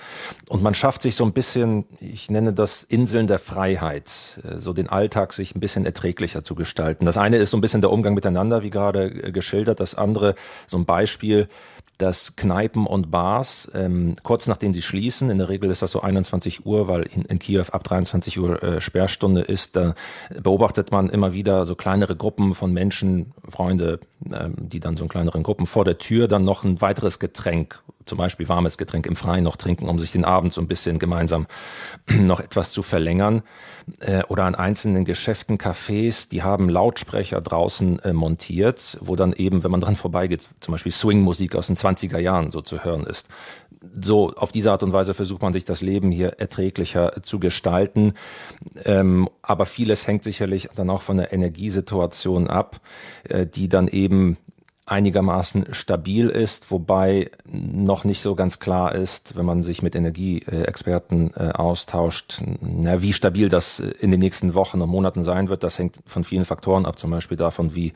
Und 0.48 0.62
man 0.62 0.74
schafft 0.74 1.02
sich 1.02 1.16
so 1.16 1.24
ein 1.24 1.32
bisschen, 1.32 1.84
ich 2.00 2.30
nenne 2.30 2.52
das 2.52 2.82
Inseln 2.82 3.26
der 3.26 3.38
Freiheit, 3.38 4.40
äh, 4.44 4.58
so 4.58 4.72
den 4.72 4.88
Alltag 4.88 5.32
sich 5.32 5.54
ein 5.54 5.60
bisschen 5.60 5.86
erträglicher 5.86 6.44
zu 6.44 6.54
gestalten. 6.54 7.04
Das 7.04 7.18
eine 7.18 7.36
ist 7.36 7.50
so 7.50 7.56
ein 7.56 7.60
bisschen 7.60 7.80
der 7.80 7.90
Umgang 7.90 8.14
miteinander, 8.14 8.62
wie 8.62 8.70
gerade 8.70 9.06
äh, 9.06 9.32
geschildert. 9.32 9.80
Das 9.80 9.94
andere, 9.94 10.34
so 10.66 10.76
ein 10.78 10.84
Beispiel, 10.84 11.48
dass 11.98 12.34
Kneipen 12.36 12.86
und 12.86 13.10
Bars 13.10 13.70
ähm, 13.74 14.16
kurz 14.22 14.46
nachdem 14.46 14.74
sie 14.74 14.82
schließen, 14.82 15.30
in 15.30 15.38
der 15.38 15.48
Regel 15.48 15.70
ist 15.70 15.82
das 15.82 15.92
so 15.92 16.00
21 16.00 16.66
Uhr, 16.66 16.88
weil 16.88 17.02
in, 17.02 17.22
in 17.22 17.38
Kiew 17.38 17.64
ab 17.70 17.84
23 17.84 18.38
Uhr 18.38 18.62
äh, 18.62 18.80
Sperrstunde 18.80 19.42
ist, 19.42 19.76
da 19.76 19.94
beobachtet 20.40 20.90
man 20.90 21.08
immer 21.08 21.34
wieder 21.34 21.66
so 21.66 21.74
kleinere 21.74 22.16
Gruppen 22.16 22.54
von 22.54 22.72
Menschen, 22.72 23.32
Freunde, 23.48 24.00
die 24.24 24.80
dann 24.80 24.96
so 24.96 25.04
in 25.04 25.08
kleineren 25.08 25.42
Gruppen 25.42 25.66
vor 25.66 25.84
der 25.84 25.98
Tür 25.98 26.28
dann 26.28 26.44
noch 26.44 26.64
ein 26.64 26.80
weiteres 26.80 27.18
Getränk, 27.18 27.82
zum 28.04 28.18
Beispiel 28.18 28.48
warmes 28.48 28.78
Getränk 28.78 29.06
im 29.06 29.16
Freien 29.16 29.44
noch 29.44 29.56
trinken, 29.56 29.88
um 29.88 29.98
sich 29.98 30.12
den 30.12 30.24
Abend 30.24 30.52
so 30.52 30.60
ein 30.60 30.68
bisschen 30.68 30.98
gemeinsam 30.98 31.46
noch 32.08 32.40
etwas 32.40 32.72
zu 32.72 32.82
verlängern. 32.82 33.42
Äh, 34.00 34.22
oder 34.28 34.44
an 34.44 34.54
einzelnen 34.54 35.04
Geschäften, 35.04 35.58
Cafés, 35.58 36.28
die 36.30 36.42
haben 36.42 36.68
Lautsprecher 36.68 37.40
draußen 37.40 37.98
äh, 38.00 38.12
montiert, 38.12 38.98
wo 39.00 39.16
dann 39.16 39.32
eben, 39.32 39.62
wenn 39.62 39.70
man 39.70 39.80
dran 39.80 39.96
vorbeigeht, 39.96 40.48
zum 40.60 40.72
Beispiel 40.72 40.92
Swing-Musik 40.92 41.54
aus 41.54 41.66
den 41.66 41.76
20er 41.76 42.18
Jahren 42.18 42.50
so 42.50 42.60
zu 42.60 42.82
hören 42.84 43.04
ist. 43.04 43.28
So, 44.00 44.30
auf 44.34 44.52
diese 44.52 44.72
Art 44.72 44.82
und 44.82 44.92
Weise 44.92 45.14
versucht 45.14 45.42
man 45.42 45.52
sich 45.52 45.64
das 45.64 45.80
Leben 45.80 46.10
hier 46.10 46.38
erträglicher 46.38 47.22
zu 47.22 47.38
gestalten. 47.38 48.14
Ähm, 48.84 49.28
aber 49.42 49.66
vieles 49.66 50.06
hängt 50.06 50.24
sicherlich 50.24 50.68
dann 50.74 50.90
auch 50.90 51.02
von 51.02 51.16
der 51.16 51.32
Energiesituation 51.32 52.48
ab, 52.48 52.80
äh, 53.28 53.46
die 53.46 53.68
dann 53.68 53.88
eben 53.88 54.36
einigermaßen 54.86 55.72
stabil 55.72 56.28
ist, 56.28 56.70
wobei 56.70 57.30
noch 57.46 58.04
nicht 58.04 58.20
so 58.20 58.34
ganz 58.34 58.58
klar 58.58 58.94
ist, 58.94 59.36
wenn 59.36 59.46
man 59.46 59.62
sich 59.62 59.80
mit 59.80 59.94
Energieexperten 59.94 61.32
äh, 61.34 61.52
austauscht, 61.52 62.42
na, 62.60 63.00
wie 63.00 63.14
stabil 63.14 63.48
das 63.48 63.80
in 63.80 64.10
den 64.10 64.20
nächsten 64.20 64.52
Wochen 64.52 64.82
und 64.82 64.90
Monaten 64.90 65.24
sein 65.24 65.48
wird. 65.48 65.64
Das 65.64 65.78
hängt 65.78 66.00
von 66.06 66.22
vielen 66.22 66.44
Faktoren 66.44 66.84
ab, 66.84 66.98
zum 66.98 67.10
Beispiel 67.10 67.38
davon, 67.38 67.74
wie 67.74 67.94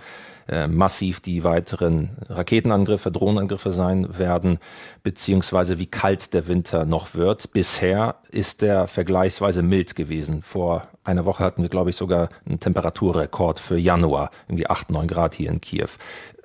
äh, 0.49 0.67
massiv 0.67 1.21
die 1.21 1.45
weiteren 1.45 2.09
Raketenangriffe, 2.27 3.13
Drohnenangriffe 3.13 3.71
sein 3.71 4.19
werden, 4.19 4.59
beziehungsweise 5.03 5.79
wie 5.79 5.87
kalt 5.87 6.33
der 6.33 6.49
Winter 6.49 6.87
noch 6.87 7.15
wird. 7.15 7.53
Bisher 7.53 8.17
ist 8.31 8.63
der 8.63 8.87
vergleichsweise 8.87 9.63
mild 9.63 9.95
gewesen. 9.95 10.43
Vor 10.43 10.89
einer 11.05 11.27
Woche 11.27 11.45
hatten 11.45 11.61
wir, 11.61 11.69
glaube 11.69 11.91
ich, 11.91 11.97
sogar 11.97 12.31
einen 12.47 12.61
Temperaturrekord 12.61 13.61
für 13.61 13.77
Januar, 13.77 14.31
irgendwie 14.49 14.69
8, 14.69 14.91
9 14.91 15.07
Grad 15.07 15.35
hier 15.35 15.51
in 15.51 15.61
Kiew 15.61 15.89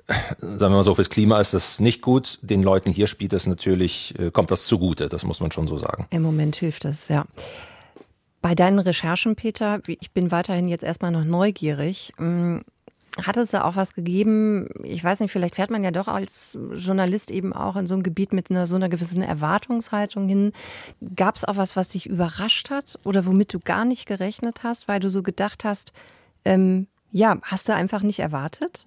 sagen 0.06 0.58
wir 0.58 0.68
mal 0.70 0.82
so, 0.82 0.94
fürs 0.94 1.10
Klima 1.10 1.40
ist 1.40 1.54
das 1.54 1.80
nicht 1.80 2.02
gut. 2.02 2.38
Den 2.42 2.62
Leuten 2.62 2.90
hier 2.90 3.06
spielt 3.06 3.32
das 3.32 3.46
natürlich, 3.46 4.14
äh, 4.18 4.30
kommt 4.30 4.50
das 4.50 4.66
zugute, 4.66 5.08
das 5.08 5.24
muss 5.24 5.40
man 5.40 5.50
schon 5.50 5.66
so 5.66 5.78
sagen. 5.78 6.06
Im 6.10 6.22
Moment 6.22 6.56
hilft 6.56 6.84
es, 6.84 7.08
ja. 7.08 7.24
Bei 8.42 8.54
deinen 8.54 8.78
Recherchen, 8.78 9.36
Peter, 9.36 9.80
ich 9.86 10.10
bin 10.10 10.30
weiterhin 10.30 10.68
jetzt 10.68 10.84
erstmal 10.84 11.10
noch 11.10 11.24
neugierig. 11.24 12.12
Hm, 12.18 12.62
hat 13.24 13.36
es 13.36 13.52
da 13.52 13.64
auch 13.64 13.76
was 13.76 13.94
gegeben? 13.94 14.68
Ich 14.82 15.02
weiß 15.02 15.20
nicht, 15.20 15.30
vielleicht 15.30 15.54
fährt 15.54 15.70
man 15.70 15.84
ja 15.84 15.92
doch 15.92 16.08
als 16.08 16.58
Journalist 16.74 17.30
eben 17.30 17.52
auch 17.52 17.76
in 17.76 17.86
so 17.86 17.94
einem 17.94 18.02
Gebiet 18.02 18.32
mit 18.32 18.50
einer 18.50 18.66
so 18.66 18.76
einer 18.76 18.88
gewissen 18.88 19.22
Erwartungshaltung 19.22 20.28
hin. 20.28 20.52
Gab 21.14 21.36
es 21.36 21.44
auch 21.44 21.56
was, 21.56 21.76
was 21.76 21.90
dich 21.90 22.06
überrascht 22.06 22.70
hat 22.70 22.98
oder 23.04 23.24
womit 23.24 23.54
du 23.54 23.60
gar 23.60 23.84
nicht 23.84 24.06
gerechnet 24.06 24.64
hast, 24.64 24.88
weil 24.88 25.00
du 25.00 25.08
so 25.08 25.22
gedacht 25.22 25.64
hast, 25.64 25.92
ähm, 26.44 26.88
ja, 27.12 27.38
hast 27.42 27.68
du 27.68 27.74
einfach 27.74 28.02
nicht 28.02 28.18
erwartet? 28.18 28.86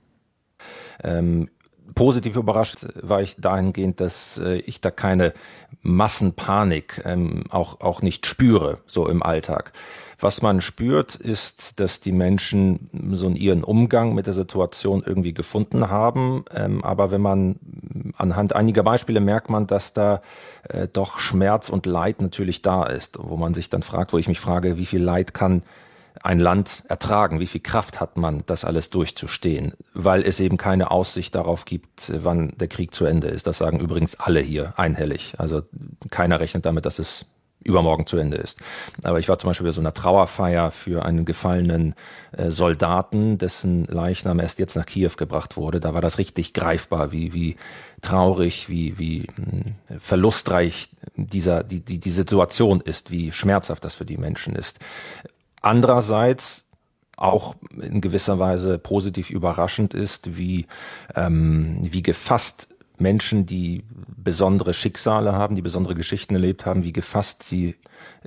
Ähm, 1.03 1.49
positiv 1.95 2.35
überrascht 2.35 2.85
war 3.01 3.21
ich 3.21 3.37
dahingehend, 3.37 3.99
dass 3.99 4.37
äh, 4.37 4.57
ich 4.57 4.81
da 4.81 4.91
keine 4.91 5.33
Massenpanik 5.81 7.01
ähm, 7.05 7.45
auch, 7.49 7.81
auch 7.81 8.01
nicht 8.01 8.25
spüre, 8.25 8.79
so 8.85 9.07
im 9.07 9.23
Alltag. 9.23 9.71
Was 10.19 10.41
man 10.41 10.61
spürt, 10.61 11.15
ist, 11.15 11.79
dass 11.79 11.99
die 11.99 12.11
Menschen 12.11 12.89
so 13.11 13.29
ihren 13.29 13.63
Umgang 13.63 14.15
mit 14.15 14.25
der 14.25 14.33
Situation 14.33 15.03
irgendwie 15.05 15.33
gefunden 15.33 15.89
haben. 15.89 16.45
Ähm, 16.53 16.83
aber 16.83 17.11
wenn 17.11 17.21
man 17.21 17.59
anhand 18.15 18.55
einiger 18.55 18.83
Beispiele 18.83 19.19
merkt 19.19 19.49
man, 19.49 19.67
dass 19.67 19.93
da 19.93 20.21
äh, 20.69 20.87
doch 20.91 21.19
Schmerz 21.19 21.69
und 21.69 21.85
Leid 21.85 22.21
natürlich 22.21 22.61
da 22.61 22.83
ist, 22.83 23.17
wo 23.21 23.37
man 23.37 23.53
sich 23.53 23.69
dann 23.69 23.83
fragt, 23.83 24.13
wo 24.13 24.17
ich 24.17 24.27
mich 24.27 24.39
frage, 24.39 24.77
wie 24.77 24.85
viel 24.85 25.03
Leid 25.03 25.33
kann 25.33 25.63
ein 26.23 26.39
Land 26.39 26.83
ertragen? 26.87 27.39
Wie 27.39 27.47
viel 27.47 27.61
Kraft 27.61 27.99
hat 27.99 28.17
man, 28.17 28.43
das 28.45 28.65
alles 28.65 28.89
durchzustehen? 28.89 29.73
Weil 29.93 30.23
es 30.23 30.39
eben 30.39 30.57
keine 30.57 30.91
Aussicht 30.91 31.35
darauf 31.35 31.65
gibt, 31.65 32.11
wann 32.23 32.53
der 32.57 32.67
Krieg 32.67 32.93
zu 32.93 33.05
Ende 33.05 33.27
ist. 33.27 33.47
Das 33.47 33.57
sagen 33.57 33.79
übrigens 33.79 34.19
alle 34.19 34.39
hier 34.39 34.73
einhellig. 34.77 35.33
Also 35.37 35.63
keiner 36.09 36.39
rechnet 36.39 36.65
damit, 36.65 36.85
dass 36.85 36.99
es 36.99 37.25
übermorgen 37.63 38.05
zu 38.05 38.17
Ende 38.17 38.37
ist. 38.37 38.61
Aber 39.03 39.19
ich 39.19 39.27
war 39.29 39.37
zum 39.37 39.49
Beispiel 39.49 39.67
bei 39.67 39.71
so 39.71 39.81
einer 39.81 39.93
Trauerfeier 39.93 40.71
für 40.71 41.03
einen 41.05 41.25
gefallenen 41.25 41.95
äh, 42.31 42.49
Soldaten, 42.49 43.37
dessen 43.37 43.85
Leichnam 43.85 44.39
erst 44.39 44.59
jetzt 44.59 44.75
nach 44.75 44.85
Kiew 44.85 45.11
gebracht 45.17 45.57
wurde. 45.57 45.79
Da 45.79 45.93
war 45.93 46.01
das 46.01 46.17
richtig 46.17 46.53
greifbar, 46.53 47.11
wie, 47.11 47.33
wie 47.33 47.57
traurig, 48.01 48.69
wie, 48.69 48.97
wie 48.97 49.27
hm, 49.35 49.75
verlustreich 49.97 50.89
dieser, 51.15 51.63
die, 51.63 51.83
die, 51.83 51.99
die 51.99 52.09
Situation 52.09 52.79
ist, 52.79 53.11
wie 53.11 53.31
schmerzhaft 53.31 53.83
das 53.83 53.95
für 53.95 54.05
die 54.05 54.17
Menschen 54.17 54.55
ist. 54.55 54.79
Andererseits 55.61 56.67
auch 57.15 57.55
in 57.81 57.99
gewisser 57.99 58.37
Weise 58.39 58.77
positiv 58.77 59.31
überraschend 59.31 59.93
ist, 59.93 60.37
wie, 60.37 60.67
ähm, 61.15 61.79
wie 61.81 62.03
gefasst 62.03 62.69
Menschen, 62.99 63.45
die 63.45 63.83
besondere 64.17 64.73
Schicksale 64.73 65.33
haben, 65.33 65.55
die 65.55 65.61
besondere 65.61 65.95
Geschichten 65.95 66.33
erlebt 66.33 66.65
haben, 66.65 66.83
wie 66.83 66.93
gefasst 66.93 67.43
sie 67.43 67.75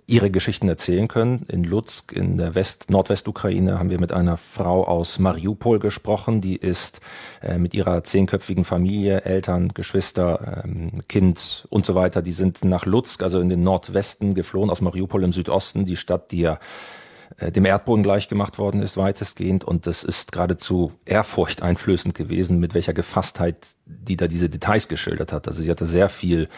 ihre 0.07 0.31
Geschichten 0.31 0.69
erzählen 0.69 1.09
können. 1.09 1.45
In 1.49 1.65
Lutsk, 1.65 2.13
in 2.13 2.37
der 2.37 2.55
West 2.55 2.91
Nordwestukraine, 2.91 3.79
haben 3.79 3.91
wir 3.91 4.01
mit 4.01 4.13
einer 4.13 4.37
Frau 4.37 4.85
aus 4.85 5.19
Mariupol 5.19 5.79
gesprochen. 5.79 6.41
Die 6.41 6.57
ist 6.57 7.01
äh, 7.43 7.59
mit 7.59 7.75
ihrer 7.75 8.03
zehnköpfigen 8.05 8.65
Familie, 8.65 9.23
Eltern, 9.23 9.73
Geschwister, 9.75 10.63
ähm, 10.65 11.03
Kind 11.09 11.67
und 11.71 11.85
so 11.85 11.95
weiter, 11.95 12.23
die 12.23 12.33
sind 12.33 12.65
nach 12.65 12.87
Lutsk, 12.87 13.23
also 13.23 13.41
in 13.41 13.49
den 13.49 13.63
Nordwesten 13.63 14.35
geflohen, 14.35 14.71
aus 14.71 14.81
Mariupol 14.81 15.25
im 15.25 15.33
Südosten, 15.33 15.85
die 15.85 15.97
Stadt, 15.97 16.33
die 16.33 16.41
ja 16.41 16.59
äh, 17.39 17.53
dem 17.53 17.65
Erdboden 17.65 18.03
gleichgemacht 18.03 18.59
worden 18.59 18.83
ist, 18.83 18.97
weitestgehend. 18.97 19.65
Und 19.65 19.87
das 19.87 20.03
ist 20.03 20.33
geradezu 20.33 20.93
ehrfurchteinflößend 21.05 22.15
gewesen, 22.15 22.59
mit 22.59 22.75
welcher 22.75 22.93
Gefasstheit 22.93 23.75
die 23.87 24.17
da 24.17 24.29
diese 24.29 24.49
Details 24.49 24.89
geschildert 24.89 25.33
hat. 25.33 25.49
Also 25.49 25.63
sie 25.63 25.71
hatte 25.71 25.87
sehr 25.87 26.09
viel 26.09 26.49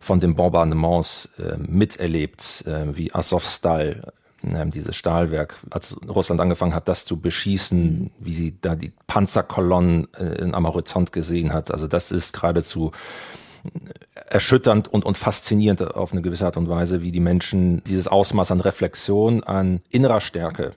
von 0.00 0.20
den 0.20 0.34
Bombardements 0.34 1.30
äh, 1.38 1.56
miterlebt, 1.58 2.64
äh, 2.66 2.96
wie 2.96 3.14
Azovstal, 3.14 4.12
äh, 4.42 4.66
dieses 4.66 4.96
Stahlwerk, 4.96 5.56
als 5.70 5.96
Russland 6.08 6.40
angefangen 6.40 6.74
hat, 6.74 6.88
das 6.88 7.04
zu 7.04 7.20
beschießen, 7.20 8.10
wie 8.18 8.32
sie 8.32 8.58
da 8.60 8.74
die 8.74 8.92
Panzerkolonnen 9.06 10.08
äh, 10.14 10.50
am 10.50 10.66
Horizont 10.66 11.12
gesehen 11.12 11.52
hat. 11.52 11.70
Also 11.70 11.86
das 11.86 12.10
ist 12.10 12.32
geradezu 12.32 12.90
erschütternd 14.14 14.88
und, 14.88 15.04
und 15.04 15.16
faszinierend 15.16 15.94
auf 15.94 16.12
eine 16.12 16.22
gewisse 16.22 16.46
Art 16.46 16.56
und 16.56 16.68
Weise, 16.68 17.02
wie 17.02 17.12
die 17.12 17.20
Menschen 17.20 17.82
dieses 17.84 18.08
Ausmaß 18.08 18.50
an 18.50 18.60
Reflexion, 18.60 19.42
an 19.42 19.80
innerer 19.90 20.20
Stärke 20.20 20.74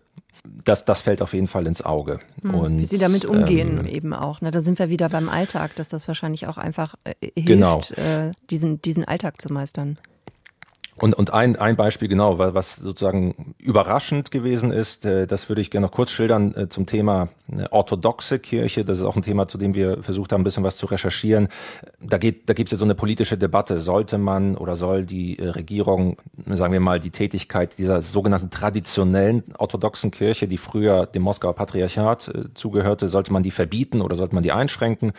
das, 0.64 0.86
das 0.86 1.02
fällt 1.02 1.22
auf 1.22 1.34
jeden 1.34 1.48
Fall 1.48 1.68
ins 1.68 1.82
Auge. 1.82 2.20
Hm, 2.42 2.54
und, 2.54 2.80
wie 2.80 2.86
sie 2.86 2.98
damit 2.98 3.26
umgehen 3.26 3.80
ähm, 3.80 3.86
eben 3.86 4.14
auch. 4.14 4.42
Ne? 4.42 4.52
Da 4.52 4.62
sind 4.62 4.80
wir 4.80 4.90
wieder 4.90 5.10
beim 5.10 5.30
Alltag, 5.30 5.76
dass 5.76 5.88
das 5.88 6.08
wahrscheinlich 6.08 6.48
auch 6.48 6.58
einfach 6.58 6.96
äh, 7.04 7.14
hilft, 7.22 7.48
genau. 7.48 7.82
äh, 7.96 8.32
diesen, 8.50 8.82
diesen 8.82 9.06
Alltag 9.06 9.42
zu 9.42 9.52
meistern. 9.52 9.98
Und, 10.98 11.14
und 11.14 11.34
ein, 11.34 11.58
ein 11.58 11.76
Beispiel 11.76 12.08
genau, 12.08 12.40
was 12.40 12.78
sozusagen 12.78 13.54
überraschend 13.60 14.32
gewesen 14.32 14.72
ist, 14.72 15.06
äh, 15.06 15.28
das 15.28 15.50
würde 15.50 15.62
ich 15.62 15.70
gerne 15.70 15.88
noch 15.88 15.92
kurz 15.92 16.12
schildern 16.12 16.56
äh, 16.56 16.70
zum 16.70 16.86
Thema 16.86 17.28
äh, 17.52 17.66
orthodoxe 17.70 18.40
Kirche. 18.40 18.86
Das 18.86 19.00
ist 19.00 19.06
auch 19.06 19.18
ein 19.18 19.22
Thema, 19.22 19.46
zu 19.50 19.58
dem 19.58 19.76
wir 19.76 20.02
versucht 20.04 20.32
haben, 20.32 20.42
ein 20.42 20.44
bisschen 20.46 20.64
was 20.64 20.78
zu 20.78 20.86
recherchieren. 20.86 21.50
Da 22.00 22.18
geht, 22.18 22.48
da 22.48 22.54
gibt 22.54 22.68
es 22.68 22.72
ja 22.72 22.78
so 22.78 22.86
eine 22.86 22.96
politische 22.96 23.38
Debatte. 23.38 23.82
Sollte 23.82 24.18
man 24.18 24.56
oder 24.56 24.78
soll 24.78 25.06
die 25.06 25.34
Regierung, 25.34 26.16
sagen 26.48 26.72
wir 26.72 26.80
mal, 26.80 27.02
die 27.02 27.12
Tätigkeit 27.12 27.78
dieser 27.78 28.02
sogenannten 28.02 28.50
traditionellen 28.50 29.44
orthodoxen 29.58 30.12
Kirche, 30.12 30.48
die 30.48 30.58
früher 30.58 31.08
dem 31.08 31.24
Moskauer 31.24 31.56
Patriarchat 31.56 32.32
zugehörte, 32.54 33.10
sollte 33.10 33.34
man 33.34 33.44
die 33.44 33.52
verbieten 33.52 34.02
oder 34.02 34.16
sollte 34.16 34.34
man 34.34 34.44
die 34.44 34.54
einschränken? 34.54 35.12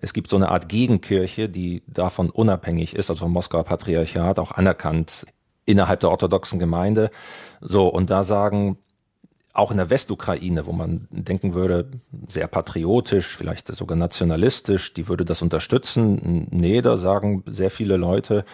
Es 0.00 0.12
gibt 0.12 0.28
so 0.28 0.36
eine 0.36 0.50
Art 0.50 0.68
Gegenkirche, 0.68 1.48
die 1.48 1.82
davon 1.88 2.30
unabhängig 2.30 2.94
ist, 2.94 3.10
also 3.10 3.24
vom 3.24 3.32
Moskauer 3.32 3.64
Patriarchat, 3.64 4.38
auch 4.38 4.52
anerkannt 4.52 5.23
innerhalb 5.66 6.00
der 6.00 6.10
orthodoxen 6.10 6.58
Gemeinde. 6.58 7.10
So, 7.60 7.88
und 7.88 8.10
da 8.10 8.22
sagen 8.22 8.78
auch 9.54 9.70
in 9.70 9.76
der 9.76 9.88
Westukraine, 9.88 10.66
wo 10.66 10.72
man 10.72 11.06
denken 11.10 11.54
würde, 11.54 11.88
sehr 12.26 12.48
patriotisch, 12.48 13.36
vielleicht 13.36 13.72
sogar 13.72 13.96
nationalistisch, 13.96 14.94
die 14.94 15.06
würde 15.06 15.24
das 15.24 15.42
unterstützen. 15.42 16.48
Nee, 16.50 16.82
da 16.82 16.96
sagen 16.96 17.44
sehr 17.46 17.70
viele 17.70 17.96
Leute, 17.96 18.44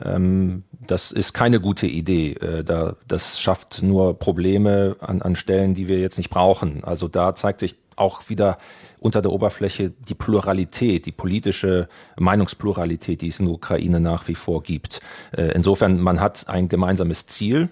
ähm, 0.00 0.64
das 0.86 1.12
ist 1.12 1.32
keine 1.32 1.60
gute 1.60 1.86
Idee. 1.86 2.32
Äh, 2.34 2.62
da, 2.62 2.96
das 3.08 3.40
schafft 3.40 3.82
nur 3.82 4.18
Probleme 4.18 4.96
an, 5.00 5.22
an 5.22 5.34
Stellen, 5.34 5.72
die 5.72 5.88
wir 5.88 5.98
jetzt 5.98 6.18
nicht 6.18 6.30
brauchen. 6.30 6.84
Also 6.84 7.08
da 7.08 7.34
zeigt 7.34 7.60
sich 7.60 7.76
auch 7.96 8.28
wieder 8.28 8.58
unter 9.00 9.22
der 9.22 9.32
Oberfläche 9.32 9.90
die 9.90 10.14
Pluralität, 10.14 11.06
die 11.06 11.12
politische 11.12 11.88
Meinungspluralität, 12.18 13.22
die 13.22 13.28
es 13.28 13.40
in 13.40 13.46
der 13.46 13.54
Ukraine 13.54 13.98
nach 13.98 14.28
wie 14.28 14.34
vor 14.34 14.62
gibt. 14.62 15.00
Äh, 15.32 15.52
insofern, 15.52 16.00
man 16.00 16.20
hat 16.20 16.48
ein 16.48 16.68
gemeinsames 16.68 17.26
Ziel, 17.26 17.70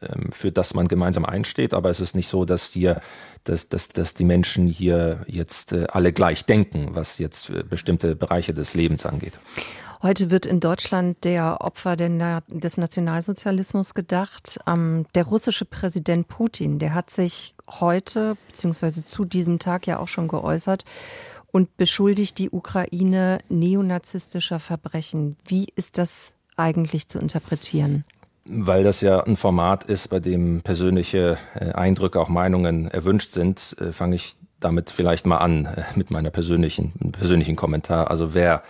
ähm, 0.00 0.30
für 0.30 0.52
das 0.52 0.74
man 0.74 0.86
gemeinsam 0.86 1.24
einsteht, 1.24 1.74
aber 1.74 1.90
es 1.90 2.00
ist 2.00 2.14
nicht 2.14 2.28
so, 2.28 2.44
dass 2.44 2.72
hier, 2.72 3.00
dass, 3.44 3.68
dass, 3.68 3.88
dass 3.88 4.14
die 4.14 4.24
Menschen 4.24 4.68
hier 4.68 5.24
jetzt 5.26 5.72
äh, 5.72 5.86
alle 5.90 6.12
gleich 6.12 6.44
denken, 6.44 6.90
was 6.92 7.18
jetzt 7.18 7.50
äh, 7.50 7.64
bestimmte 7.64 8.14
Bereiche 8.14 8.52
des 8.52 8.74
Lebens 8.74 9.06
angeht. 9.06 9.32
Heute 10.00 10.30
wird 10.30 10.46
in 10.46 10.60
Deutschland 10.60 11.24
der 11.24 11.60
Opfer 11.60 11.96
des 11.96 12.76
Nationalsozialismus 12.76 13.94
gedacht. 13.94 14.60
Ähm, 14.66 15.06
der 15.16 15.24
russische 15.24 15.64
Präsident 15.64 16.28
Putin, 16.28 16.78
der 16.78 16.94
hat 16.94 17.10
sich 17.10 17.56
heute 17.68 18.36
beziehungsweise 18.46 19.04
zu 19.04 19.24
diesem 19.24 19.58
Tag 19.58 19.88
ja 19.88 19.98
auch 19.98 20.06
schon 20.06 20.28
geäußert 20.28 20.84
und 21.50 21.76
beschuldigt 21.76 22.38
die 22.38 22.50
Ukraine 22.50 23.38
neonazistischer 23.48 24.60
Verbrechen. 24.60 25.36
Wie 25.44 25.66
ist 25.74 25.98
das 25.98 26.34
eigentlich 26.56 27.08
zu 27.08 27.18
interpretieren? 27.18 28.04
Weil 28.44 28.84
das 28.84 29.00
ja 29.00 29.20
ein 29.24 29.36
Format 29.36 29.84
ist, 29.84 30.08
bei 30.08 30.20
dem 30.20 30.62
persönliche 30.62 31.38
äh, 31.54 31.72
Eindrücke, 31.72 32.20
auch 32.20 32.28
Meinungen 32.28 32.88
erwünscht 32.88 33.30
sind, 33.30 33.76
äh, 33.80 33.90
fange 33.90 34.14
ich 34.14 34.36
damit 34.60 34.90
vielleicht 34.90 35.26
mal 35.26 35.38
an 35.38 35.66
äh, 35.66 35.82
mit 35.96 36.12
meiner 36.12 36.30
persönlichen, 36.30 36.92
persönlichen 37.12 37.56
Kommentar. 37.56 38.10
Also 38.10 38.32
wer 38.32 38.62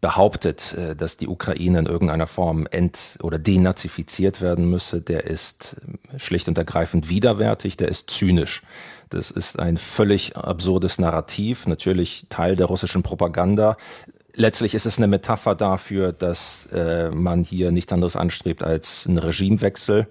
behauptet, 0.00 0.74
äh, 0.74 0.96
dass 0.96 1.16
die 1.16 1.28
Ukraine 1.28 1.78
in 1.80 1.86
irgendeiner 1.86 2.26
Form 2.26 2.66
ent- 2.70 3.18
oder 3.22 3.38
denazifiziert 3.38 4.40
werden 4.40 4.68
müsse, 4.70 5.00
der 5.00 5.24
ist 5.24 5.76
äh, 6.12 6.18
schlicht 6.18 6.48
und 6.48 6.58
ergreifend 6.58 7.08
widerwärtig, 7.08 7.76
der 7.76 7.88
ist 7.88 8.10
zynisch. 8.10 8.62
Das 9.10 9.30
ist 9.30 9.58
ein 9.58 9.76
völlig 9.76 10.36
absurdes 10.36 10.98
Narrativ, 10.98 11.66
natürlich 11.66 12.26
Teil 12.28 12.56
der 12.56 12.66
russischen 12.66 13.02
Propaganda. 13.02 13.76
Letztlich 14.34 14.74
ist 14.74 14.84
es 14.84 14.98
eine 14.98 15.06
Metapher 15.06 15.54
dafür, 15.54 16.12
dass 16.12 16.66
äh, 16.72 17.10
man 17.10 17.42
hier 17.42 17.70
nichts 17.70 17.92
anderes 17.92 18.16
anstrebt 18.16 18.62
als 18.62 19.06
einen 19.06 19.18
Regimewechsel. 19.18 20.08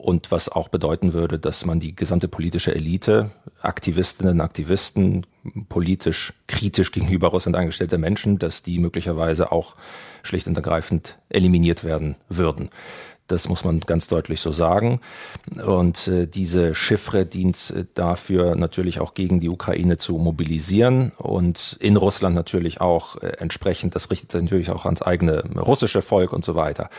Und 0.00 0.32
was 0.32 0.48
auch 0.48 0.68
bedeuten 0.68 1.12
würde, 1.12 1.38
dass 1.38 1.64
man 1.64 1.78
die 1.78 1.94
gesamte 1.94 2.28
politische 2.28 2.74
Elite, 2.74 3.30
Aktivistinnen, 3.60 4.40
Aktivisten, 4.40 5.26
politisch 5.68 6.32
kritisch 6.46 6.92
gegenüber 6.92 7.28
Russland 7.28 7.56
eingestellte 7.56 7.98
Menschen, 7.98 8.38
dass 8.38 8.62
die 8.62 8.78
möglicherweise 8.78 9.52
auch 9.52 9.76
schlicht 10.22 10.46
und 10.46 10.56
ergreifend 10.56 11.18
eliminiert 11.28 11.84
werden 11.84 12.16
würden. 12.28 12.70
Das 13.26 13.48
muss 13.48 13.62
man 13.62 13.80
ganz 13.80 14.08
deutlich 14.08 14.40
so 14.40 14.50
sagen. 14.50 15.00
Und 15.64 16.08
äh, 16.08 16.26
diese 16.26 16.74
Chiffre 16.74 17.26
dient 17.26 17.70
äh, 17.76 17.84
dafür 17.94 18.56
natürlich 18.56 18.98
auch 18.98 19.14
gegen 19.14 19.38
die 19.38 19.48
Ukraine 19.48 19.98
zu 19.98 20.18
mobilisieren 20.18 21.12
und 21.16 21.76
in 21.78 21.96
Russland 21.96 22.34
natürlich 22.34 22.80
auch 22.80 23.16
äh, 23.16 23.28
entsprechend, 23.38 23.94
das 23.94 24.10
richtet 24.10 24.32
sich 24.32 24.42
natürlich 24.42 24.70
auch 24.70 24.84
ans 24.84 25.02
eigene 25.02 25.44
russische 25.56 26.02
Volk 26.02 26.32
und 26.32 26.44
so 26.44 26.56
weiter. 26.56 26.90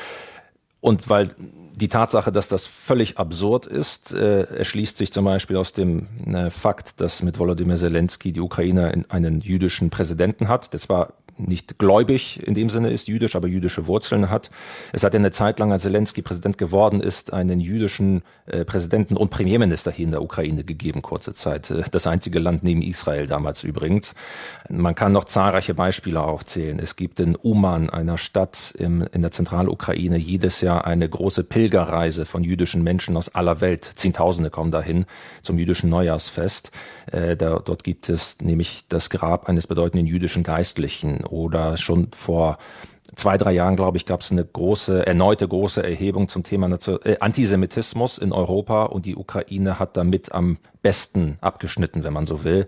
Und 0.81 1.09
weil 1.09 1.35
die 1.75 1.87
Tatsache, 1.87 2.31
dass 2.31 2.47
das 2.47 2.67
völlig 2.67 3.17
absurd 3.17 3.65
ist, 3.65 4.13
äh, 4.13 4.43
erschließt 4.43 4.97
sich 4.97 5.13
zum 5.13 5.25
Beispiel 5.25 5.57
aus 5.57 5.73
dem 5.73 6.07
äh, 6.27 6.49
Fakt, 6.49 6.99
dass 6.99 7.23
mit 7.23 7.39
Volodymyr 7.39 7.77
Zelensky 7.77 8.31
die 8.31 8.41
Ukraine 8.41 9.05
einen 9.09 9.41
jüdischen 9.41 9.89
Präsidenten 9.89 10.47
hat, 10.47 10.73
der 10.73 10.79
zwar 10.79 11.13
nicht 11.37 11.77
gläubig 11.77 12.45
in 12.45 12.53
dem 12.53 12.69
Sinne 12.69 12.91
ist, 12.91 13.07
jüdisch, 13.07 13.35
aber 13.35 13.47
jüdische 13.47 13.87
Wurzeln 13.87 14.29
hat. 14.29 14.51
Es 14.93 15.03
hat 15.03 15.15
eine 15.15 15.31
Zeit 15.31 15.59
lang, 15.59 15.71
als 15.71 15.83
Zelensky 15.83 16.21
Präsident 16.21 16.57
geworden 16.57 17.01
ist, 17.01 17.33
einen 17.33 17.59
jüdischen 17.59 18.23
äh, 18.45 18.65
Präsidenten 18.65 19.17
und 19.17 19.29
Premierminister 19.29 19.91
hier 19.91 20.05
in 20.05 20.11
der 20.11 20.21
Ukraine 20.21 20.63
gegeben, 20.63 21.01
kurze 21.01 21.33
Zeit. 21.33 21.71
Äh, 21.71 21.83
das 21.91 22.07
einzige 22.07 22.39
Land 22.39 22.63
neben 22.63 22.81
Israel 22.81 23.27
damals 23.27 23.63
übrigens. 23.63 24.15
Man 24.69 24.95
kann 24.95 25.11
noch 25.11 25.25
zahlreiche 25.25 25.73
Beispiele 25.73 26.21
aufzählen. 26.21 26.79
Es 26.79 26.95
gibt 26.95 27.19
in 27.19 27.35
Uman, 27.35 27.89
einer 27.89 28.17
Stadt 28.17 28.73
im, 28.77 29.07
in 29.11 29.21
der 29.21 29.31
Zentralukraine, 29.31 30.17
jedes 30.17 30.61
Jahr 30.61 30.85
eine 30.85 31.07
große 31.07 31.43
Pilgerreise 31.43 32.25
von 32.25 32.43
jüdischen 32.43 32.83
Menschen 32.83 33.17
aus 33.17 33.33
aller 33.33 33.61
Welt. 33.61 33.91
Zehntausende 33.95 34.49
kommen 34.49 34.71
dahin 34.71 35.05
zum 35.41 35.57
jüdischen 35.57 35.89
Neujahrsfest. 35.89 36.71
Äh, 37.11 37.35
dort 37.37 37.83
gibt 37.83 38.09
es 38.09 38.37
nämlich 38.41 38.85
das 38.89 39.09
Grab 39.09 39.49
eines 39.49 39.67
bedeutenden 39.67 40.07
jüdischen 40.07 40.43
Geistlichen 40.43 41.23
oder 41.31 41.77
schon 41.77 42.09
vor 42.15 42.57
zwei, 43.13 43.37
drei 43.37 43.51
Jahren, 43.51 43.75
glaube 43.75 43.97
ich, 43.97 44.05
gab 44.05 44.21
es 44.21 44.31
eine 44.31 44.45
große, 44.45 45.05
erneute 45.05 45.47
große 45.47 45.83
Erhebung 45.83 46.27
zum 46.27 46.43
Thema 46.43 46.69
äh, 47.03 47.17
Antisemitismus 47.19 48.17
in 48.17 48.31
Europa 48.31 48.83
und 48.83 49.05
die 49.05 49.15
Ukraine 49.15 49.79
hat 49.79 49.97
damit 49.97 50.31
am 50.31 50.57
besten 50.81 51.37
abgeschnitten, 51.41 52.03
wenn 52.03 52.13
man 52.13 52.25
so 52.25 52.43
will. 52.43 52.67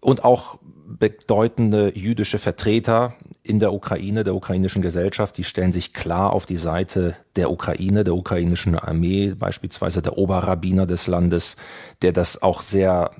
Und 0.00 0.24
auch 0.24 0.58
bedeutende 0.86 1.96
jüdische 1.96 2.38
Vertreter 2.38 3.14
in 3.42 3.58
der 3.58 3.72
Ukraine, 3.72 4.22
der 4.22 4.34
ukrainischen 4.34 4.82
Gesellschaft, 4.82 5.36
die 5.38 5.44
stellen 5.44 5.72
sich 5.72 5.92
klar 5.92 6.32
auf 6.32 6.46
die 6.46 6.56
Seite 6.56 7.16
der 7.36 7.50
Ukraine, 7.50 8.04
der 8.04 8.14
ukrainischen 8.14 8.78
Armee, 8.78 9.34
beispielsweise 9.36 10.02
der 10.02 10.18
Oberrabbiner 10.18 10.86
des 10.86 11.06
Landes, 11.06 11.56
der 12.02 12.12
das 12.12 12.42
auch 12.42 12.62
sehr 12.62 13.10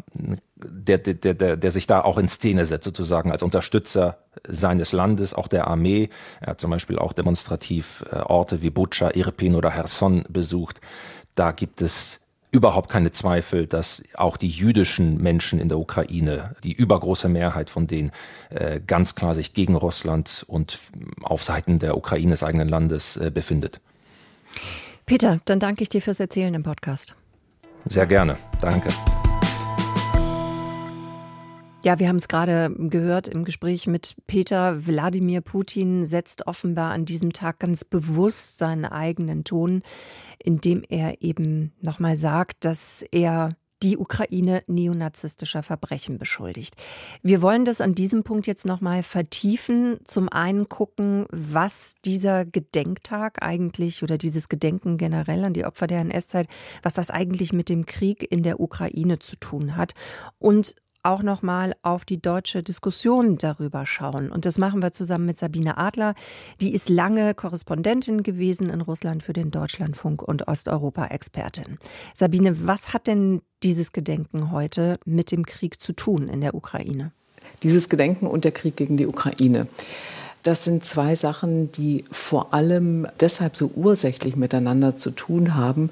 der, 0.56 0.98
der, 0.98 1.34
der, 1.34 1.56
der 1.56 1.70
sich 1.70 1.86
da 1.86 2.00
auch 2.02 2.18
in 2.18 2.28
Szene 2.28 2.64
setzt, 2.64 2.84
sozusagen 2.84 3.32
als 3.32 3.42
Unterstützer 3.42 4.18
seines 4.46 4.92
Landes, 4.92 5.34
auch 5.34 5.48
der 5.48 5.66
Armee. 5.66 6.10
Er 6.40 6.48
hat 6.48 6.60
zum 6.60 6.70
Beispiel 6.70 6.98
auch 6.98 7.12
demonstrativ 7.12 8.04
äh, 8.10 8.16
Orte 8.16 8.62
wie 8.62 8.70
Bucha, 8.70 9.10
Irpin 9.14 9.54
oder 9.54 9.70
Herson 9.70 10.24
besucht. 10.28 10.80
Da 11.34 11.52
gibt 11.52 11.82
es 11.82 12.20
überhaupt 12.54 12.88
keine 12.88 13.10
Zweifel, 13.10 13.66
dass 13.66 14.04
auch 14.14 14.36
die 14.36 14.48
jüdischen 14.48 15.20
Menschen 15.20 15.58
in 15.58 15.68
der 15.68 15.78
Ukraine, 15.78 16.54
die 16.62 16.72
übergroße 16.72 17.28
Mehrheit 17.28 17.68
von 17.68 17.88
denen, 17.88 18.12
äh, 18.50 18.80
ganz 18.86 19.16
klar 19.16 19.34
sich 19.34 19.54
gegen 19.54 19.74
Russland 19.74 20.44
und 20.46 20.78
auf 21.22 21.42
Seiten 21.42 21.80
der 21.80 21.96
Ukraine 21.96 22.30
des 22.30 22.44
eigenen 22.44 22.68
Landes 22.68 23.16
äh, 23.16 23.32
befindet. 23.32 23.80
Peter, 25.04 25.40
dann 25.46 25.58
danke 25.58 25.82
ich 25.82 25.88
dir 25.88 26.00
fürs 26.00 26.20
Erzählen 26.20 26.54
im 26.54 26.62
Podcast. 26.62 27.16
Sehr 27.86 28.06
gerne. 28.06 28.38
Danke. 28.60 28.90
Ja, 31.84 31.98
wir 31.98 32.08
haben 32.08 32.16
es 32.16 32.28
gerade 32.28 32.74
gehört 32.74 33.28
im 33.28 33.44
Gespräch 33.44 33.86
mit 33.86 34.16
Peter. 34.26 34.86
Wladimir 34.86 35.42
Putin 35.42 36.06
setzt 36.06 36.46
offenbar 36.46 36.92
an 36.92 37.04
diesem 37.04 37.34
Tag 37.34 37.58
ganz 37.58 37.84
bewusst 37.84 38.56
seinen 38.56 38.86
eigenen 38.86 39.44
Ton, 39.44 39.82
indem 40.42 40.82
er 40.88 41.20
eben 41.20 41.74
nochmal 41.82 42.16
sagt, 42.16 42.64
dass 42.64 43.04
er 43.10 43.50
die 43.82 43.98
Ukraine 43.98 44.62
neonazistischer 44.66 45.62
Verbrechen 45.62 46.16
beschuldigt. 46.16 46.74
Wir 47.22 47.42
wollen 47.42 47.66
das 47.66 47.82
an 47.82 47.94
diesem 47.94 48.24
Punkt 48.24 48.46
jetzt 48.46 48.64
nochmal 48.64 49.02
vertiefen. 49.02 49.98
Zum 50.04 50.30
einen 50.30 50.70
gucken, 50.70 51.26
was 51.30 51.96
dieser 52.02 52.46
Gedenktag 52.46 53.42
eigentlich 53.42 54.02
oder 54.02 54.16
dieses 54.16 54.48
Gedenken 54.48 54.96
generell 54.96 55.44
an 55.44 55.52
die 55.52 55.66
Opfer 55.66 55.86
der 55.86 56.00
NS-Zeit, 56.00 56.48
was 56.82 56.94
das 56.94 57.10
eigentlich 57.10 57.52
mit 57.52 57.68
dem 57.68 57.84
Krieg 57.84 58.26
in 58.32 58.42
der 58.42 58.58
Ukraine 58.58 59.18
zu 59.18 59.36
tun 59.36 59.76
hat. 59.76 59.92
Und 60.38 60.76
auch 61.04 61.22
nochmal 61.22 61.74
auf 61.82 62.04
die 62.04 62.20
deutsche 62.20 62.62
Diskussion 62.62 63.38
darüber 63.38 63.86
schauen. 63.86 64.30
Und 64.30 64.46
das 64.46 64.58
machen 64.58 64.82
wir 64.82 64.92
zusammen 64.92 65.26
mit 65.26 65.38
Sabine 65.38 65.78
Adler. 65.78 66.14
Die 66.60 66.72
ist 66.72 66.88
lange 66.88 67.34
Korrespondentin 67.34 68.22
gewesen 68.22 68.70
in 68.70 68.80
Russland 68.80 69.22
für 69.22 69.32
den 69.32 69.50
Deutschlandfunk 69.50 70.22
und 70.22 70.48
Osteuropa-Expertin. 70.48 71.78
Sabine, 72.14 72.66
was 72.66 72.92
hat 72.92 73.06
denn 73.06 73.42
dieses 73.62 73.92
Gedenken 73.92 74.50
heute 74.50 74.98
mit 75.04 75.30
dem 75.30 75.46
Krieg 75.46 75.80
zu 75.80 75.92
tun 75.92 76.28
in 76.28 76.40
der 76.40 76.54
Ukraine? 76.54 77.12
Dieses 77.62 77.88
Gedenken 77.88 78.26
und 78.26 78.44
der 78.44 78.52
Krieg 78.52 78.76
gegen 78.76 78.96
die 78.96 79.06
Ukraine. 79.06 79.66
Das 80.42 80.64
sind 80.64 80.84
zwei 80.84 81.14
Sachen, 81.14 81.72
die 81.72 82.04
vor 82.10 82.52
allem 82.52 83.06
deshalb 83.20 83.56
so 83.56 83.70
ursächlich 83.74 84.36
miteinander 84.36 84.96
zu 84.96 85.10
tun 85.10 85.54
haben, 85.54 85.90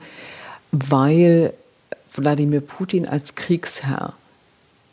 weil 0.72 1.54
Wladimir 2.14 2.60
Putin 2.60 3.06
als 3.06 3.34
Kriegsherr 3.34 4.14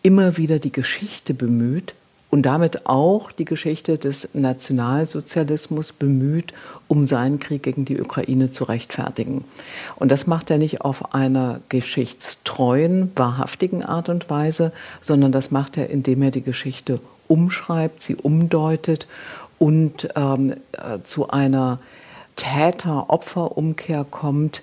immer 0.01 0.38
wieder 0.38 0.59
die 0.59 0.71
Geschichte 0.71 1.33
bemüht 1.33 1.93
und 2.29 2.43
damit 2.43 2.85
auch 2.85 3.31
die 3.31 3.45
Geschichte 3.45 3.97
des 3.97 4.29
Nationalsozialismus 4.33 5.91
bemüht, 5.93 6.53
um 6.88 7.07
seinen 7.07 7.39
Krieg 7.39 7.63
gegen 7.63 7.85
die 7.85 7.99
Ukraine 7.99 8.51
zu 8.51 8.65
rechtfertigen. 8.65 9.45
Und 9.95 10.12
das 10.12 10.27
macht 10.27 10.51
er 10.51 10.59
nicht 10.59 10.81
auf 10.81 11.13
einer 11.15 11.59
geschichtstreuen, 11.69 13.12
wahrhaftigen 13.15 13.83
Art 13.83 14.09
und 14.09 14.29
Weise, 14.29 14.71
sondern 15.01 15.31
das 15.31 15.51
macht 15.51 15.77
er, 15.77 15.89
indem 15.89 16.21
er 16.21 16.31
die 16.31 16.43
Geschichte 16.43 16.99
umschreibt, 17.27 18.01
sie 18.01 18.15
umdeutet 18.15 19.07
und 19.57 20.09
ähm, 20.15 20.53
äh, 20.73 20.99
zu 21.03 21.29
einer 21.29 21.79
Täter-Opfer-Umkehr 22.35 24.05
kommt, 24.09 24.62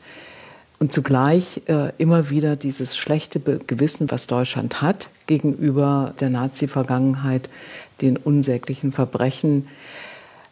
und 0.79 0.93
zugleich 0.93 1.63
äh, 1.67 1.93
immer 1.99 2.31
wieder 2.31 2.57
dieses 2.57 2.97
schlechte 2.97 3.41
Gewissen, 3.41 4.11
was 4.11 4.27
Deutschland 4.27 4.83
hat 4.83 5.09
gegenüber 5.27 6.15
der 6.21 6.31
Nazi-Vergangenheit, 6.31 7.49
den 8.03 8.17
unsäglichen 8.17 8.93
Verbrechen, 8.93 9.67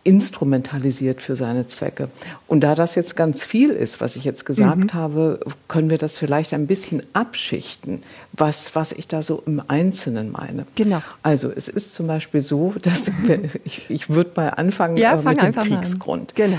instrumentalisiert 0.04 1.22
für 1.22 1.34
seine 1.34 1.66
Zwecke. 1.66 2.08
Und 2.46 2.60
da 2.60 2.74
das 2.74 2.94
jetzt 2.94 3.16
ganz 3.16 3.44
viel 3.44 3.70
ist, 3.70 4.00
was 4.02 4.16
ich 4.16 4.24
jetzt 4.24 4.44
gesagt 4.44 4.92
mhm. 4.92 4.94
habe, 4.94 5.40
können 5.66 5.88
wir 5.88 5.98
das 5.98 6.18
vielleicht 6.18 6.52
ein 6.52 6.66
bisschen 6.66 7.02
abschichten, 7.14 8.02
was, 8.32 8.74
was 8.74 8.92
ich 8.92 9.08
da 9.08 9.22
so 9.22 9.42
im 9.46 9.62
Einzelnen 9.66 10.30
meine. 10.30 10.66
Genau. 10.74 11.00
Also 11.22 11.50
es 11.50 11.68
ist 11.68 11.94
zum 11.94 12.06
Beispiel 12.06 12.42
so, 12.42 12.74
dass 12.82 13.10
ich, 13.64 13.90
ich 13.90 14.10
würde 14.10 14.32
mal 14.36 14.48
anfangen 14.50 14.98
ja, 14.98 15.14
äh, 15.14 15.22
mit 15.22 15.40
dem 15.40 15.54
Kriegsgrund. 15.54 16.34
Genau. 16.34 16.58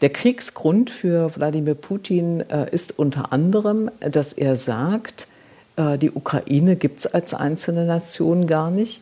Der 0.00 0.10
Kriegsgrund 0.10 0.90
für 0.90 1.34
Wladimir 1.36 1.74
Putin 1.74 2.40
äh, 2.40 2.66
ist 2.70 2.98
unter 2.98 3.32
anderem, 3.32 3.90
dass 4.00 4.32
er 4.32 4.56
sagt, 4.56 5.26
äh, 5.76 5.98
die 5.98 6.10
Ukraine 6.10 6.76
gibt 6.76 7.00
es 7.00 7.06
als 7.06 7.34
einzelne 7.34 7.84
Nation 7.84 8.46
gar 8.46 8.70
nicht. 8.70 9.00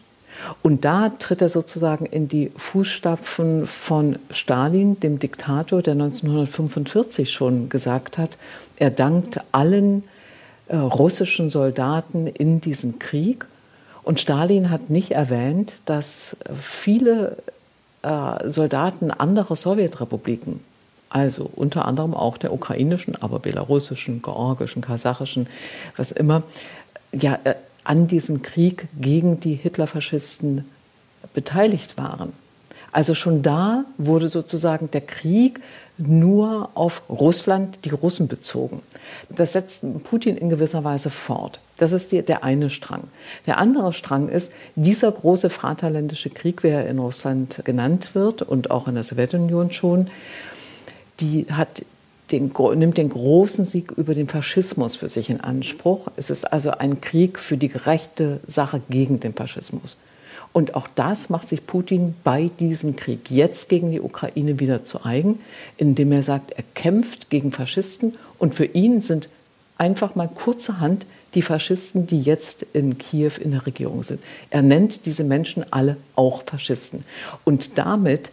Und 0.62 0.84
da 0.84 1.08
tritt 1.08 1.40
er 1.40 1.48
sozusagen 1.48 2.04
in 2.04 2.28
die 2.28 2.52
Fußstapfen 2.56 3.66
von 3.66 4.18
Stalin, 4.30 5.00
dem 5.00 5.18
Diktator, 5.18 5.80
der 5.82 5.94
1945 5.94 7.32
schon 7.32 7.68
gesagt 7.68 8.18
hat, 8.18 8.36
er 8.76 8.90
dankt 8.90 9.40
allen 9.52 10.04
äh, 10.68 10.76
russischen 10.76 11.48
Soldaten 11.48 12.26
in 12.26 12.60
diesem 12.60 12.98
Krieg. 12.98 13.46
Und 14.02 14.20
Stalin 14.20 14.70
hat 14.70 14.90
nicht 14.90 15.12
erwähnt, 15.12 15.82
dass 15.86 16.36
viele 16.54 17.38
äh, 18.06 18.50
Soldaten 18.50 19.10
anderer 19.10 19.56
Sowjetrepubliken, 19.56 20.60
also 21.08 21.50
unter 21.54 21.86
anderem 21.86 22.14
auch 22.14 22.38
der 22.38 22.52
ukrainischen, 22.52 23.20
aber 23.20 23.38
belarussischen, 23.38 24.22
georgischen, 24.22 24.82
kasachischen, 24.82 25.48
was 25.96 26.12
immer, 26.12 26.42
ja, 27.12 27.38
äh, 27.44 27.54
an 27.84 28.06
diesem 28.08 28.42
Krieg 28.42 28.88
gegen 29.00 29.38
die 29.40 29.54
Hitlerfaschisten 29.54 30.64
beteiligt 31.34 31.96
waren. 31.96 32.32
Also 32.96 33.14
schon 33.14 33.42
da 33.42 33.84
wurde 33.98 34.28
sozusagen 34.28 34.90
der 34.90 35.02
Krieg 35.02 35.60
nur 35.98 36.70
auf 36.72 37.02
Russland, 37.10 37.80
die 37.84 37.90
Russen 37.90 38.26
bezogen. 38.26 38.80
Das 39.28 39.52
setzt 39.52 39.82
Putin 40.04 40.38
in 40.38 40.48
gewisser 40.48 40.82
Weise 40.82 41.10
fort. 41.10 41.60
Das 41.76 41.92
ist 41.92 42.10
die, 42.10 42.22
der 42.22 42.42
eine 42.42 42.70
Strang. 42.70 43.02
Der 43.44 43.58
andere 43.58 43.92
Strang 43.92 44.30
ist, 44.30 44.50
dieser 44.76 45.12
große 45.12 45.50
Vaterländische 45.50 46.30
Krieg, 46.30 46.62
wie 46.62 46.68
er 46.68 46.88
in 46.88 46.98
Russland 46.98 47.60
genannt 47.64 48.14
wird 48.14 48.40
und 48.40 48.70
auch 48.70 48.88
in 48.88 48.94
der 48.94 49.04
Sowjetunion 49.04 49.72
schon, 49.72 50.08
die 51.20 51.48
hat 51.50 51.84
den, 52.32 52.50
nimmt 52.76 52.96
den 52.96 53.10
großen 53.10 53.66
Sieg 53.66 53.90
über 53.90 54.14
den 54.14 54.26
Faschismus 54.26 54.96
für 54.96 55.10
sich 55.10 55.28
in 55.28 55.42
Anspruch. 55.42 56.08
Es 56.16 56.30
ist 56.30 56.50
also 56.50 56.70
ein 56.70 57.02
Krieg 57.02 57.38
für 57.38 57.58
die 57.58 57.68
gerechte 57.68 58.40
Sache 58.46 58.80
gegen 58.88 59.20
den 59.20 59.34
Faschismus. 59.34 59.98
Und 60.56 60.74
auch 60.74 60.88
das 60.94 61.28
macht 61.28 61.50
sich 61.50 61.66
Putin 61.66 62.14
bei 62.24 62.50
diesem 62.58 62.96
Krieg 62.96 63.30
jetzt 63.30 63.68
gegen 63.68 63.90
die 63.90 64.00
Ukraine 64.00 64.58
wieder 64.58 64.84
zu 64.84 65.04
eigen, 65.04 65.38
indem 65.76 66.12
er 66.12 66.22
sagt, 66.22 66.52
er 66.52 66.64
kämpft 66.72 67.28
gegen 67.28 67.52
Faschisten 67.52 68.14
und 68.38 68.54
für 68.54 68.64
ihn 68.64 69.02
sind 69.02 69.28
einfach 69.76 70.14
mal 70.14 70.28
kurzerhand 70.28 71.04
die 71.34 71.42
Faschisten, 71.42 72.06
die 72.06 72.22
jetzt 72.22 72.64
in 72.72 72.96
Kiew 72.96 73.32
in 73.38 73.50
der 73.50 73.66
Regierung 73.66 74.02
sind. 74.02 74.22
Er 74.48 74.62
nennt 74.62 75.04
diese 75.04 75.24
Menschen 75.24 75.70
alle 75.74 75.98
auch 76.14 76.42
Faschisten. 76.46 77.04
Und 77.44 77.76
damit 77.76 78.30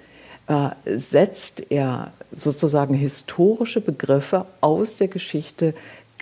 äh, 0.48 0.70
setzt 0.98 1.72
er 1.72 2.14
sozusagen 2.32 2.94
historische 2.94 3.82
Begriffe 3.82 4.46
aus 4.62 4.96
der 4.96 5.10
Geschichte 5.10 5.74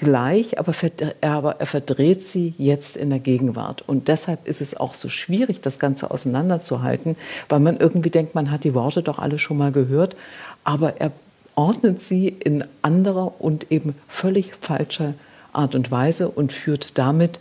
gleich, 0.01 0.57
aber, 0.57 1.55
er 1.59 1.65
verdreht 1.65 2.25
sie 2.25 2.55
jetzt 2.57 2.97
in 2.97 3.11
der 3.11 3.19
Gegenwart. 3.19 3.83
Und 3.87 4.07
deshalb 4.07 4.47
ist 4.47 4.59
es 4.59 4.75
auch 4.75 4.95
so 4.95 5.09
schwierig, 5.09 5.61
das 5.61 5.77
Ganze 5.77 6.09
auseinanderzuhalten, 6.09 7.15
weil 7.49 7.59
man 7.59 7.77
irgendwie 7.77 8.09
denkt, 8.09 8.33
man 8.33 8.49
hat 8.49 8.63
die 8.63 8.73
Worte 8.73 9.03
doch 9.03 9.19
alle 9.19 9.37
schon 9.37 9.57
mal 9.57 9.71
gehört, 9.71 10.15
aber 10.63 10.99
er 10.99 11.11
ordnet 11.55 12.01
sie 12.01 12.27
in 12.27 12.63
anderer 12.81 13.39
und 13.39 13.71
eben 13.71 13.93
völlig 14.07 14.55
falscher 14.59 15.13
Art 15.53 15.75
und 15.75 15.91
Weise 15.91 16.29
und 16.29 16.51
führt 16.51 16.97
damit 16.97 17.39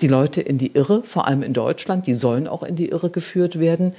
die 0.00 0.08
Leute 0.08 0.40
in 0.40 0.58
die 0.58 0.74
Irre, 0.74 1.04
vor 1.04 1.28
allem 1.28 1.44
in 1.44 1.52
Deutschland, 1.52 2.08
die 2.08 2.14
sollen 2.14 2.48
auch 2.48 2.64
in 2.64 2.74
die 2.74 2.88
Irre 2.88 3.10
geführt 3.10 3.60
werden, 3.60 3.94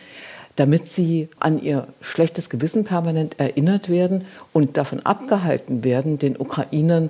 damit 0.57 0.91
sie 0.91 1.29
an 1.39 1.61
ihr 1.61 1.87
schlechtes 2.01 2.49
Gewissen 2.49 2.83
permanent 2.83 3.39
erinnert 3.39 3.87
werden 3.87 4.25
und 4.51 4.75
davon 4.75 4.99
abgehalten 5.05 5.85
werden, 5.85 6.19
den 6.19 6.35
Ukrainern 6.37 7.09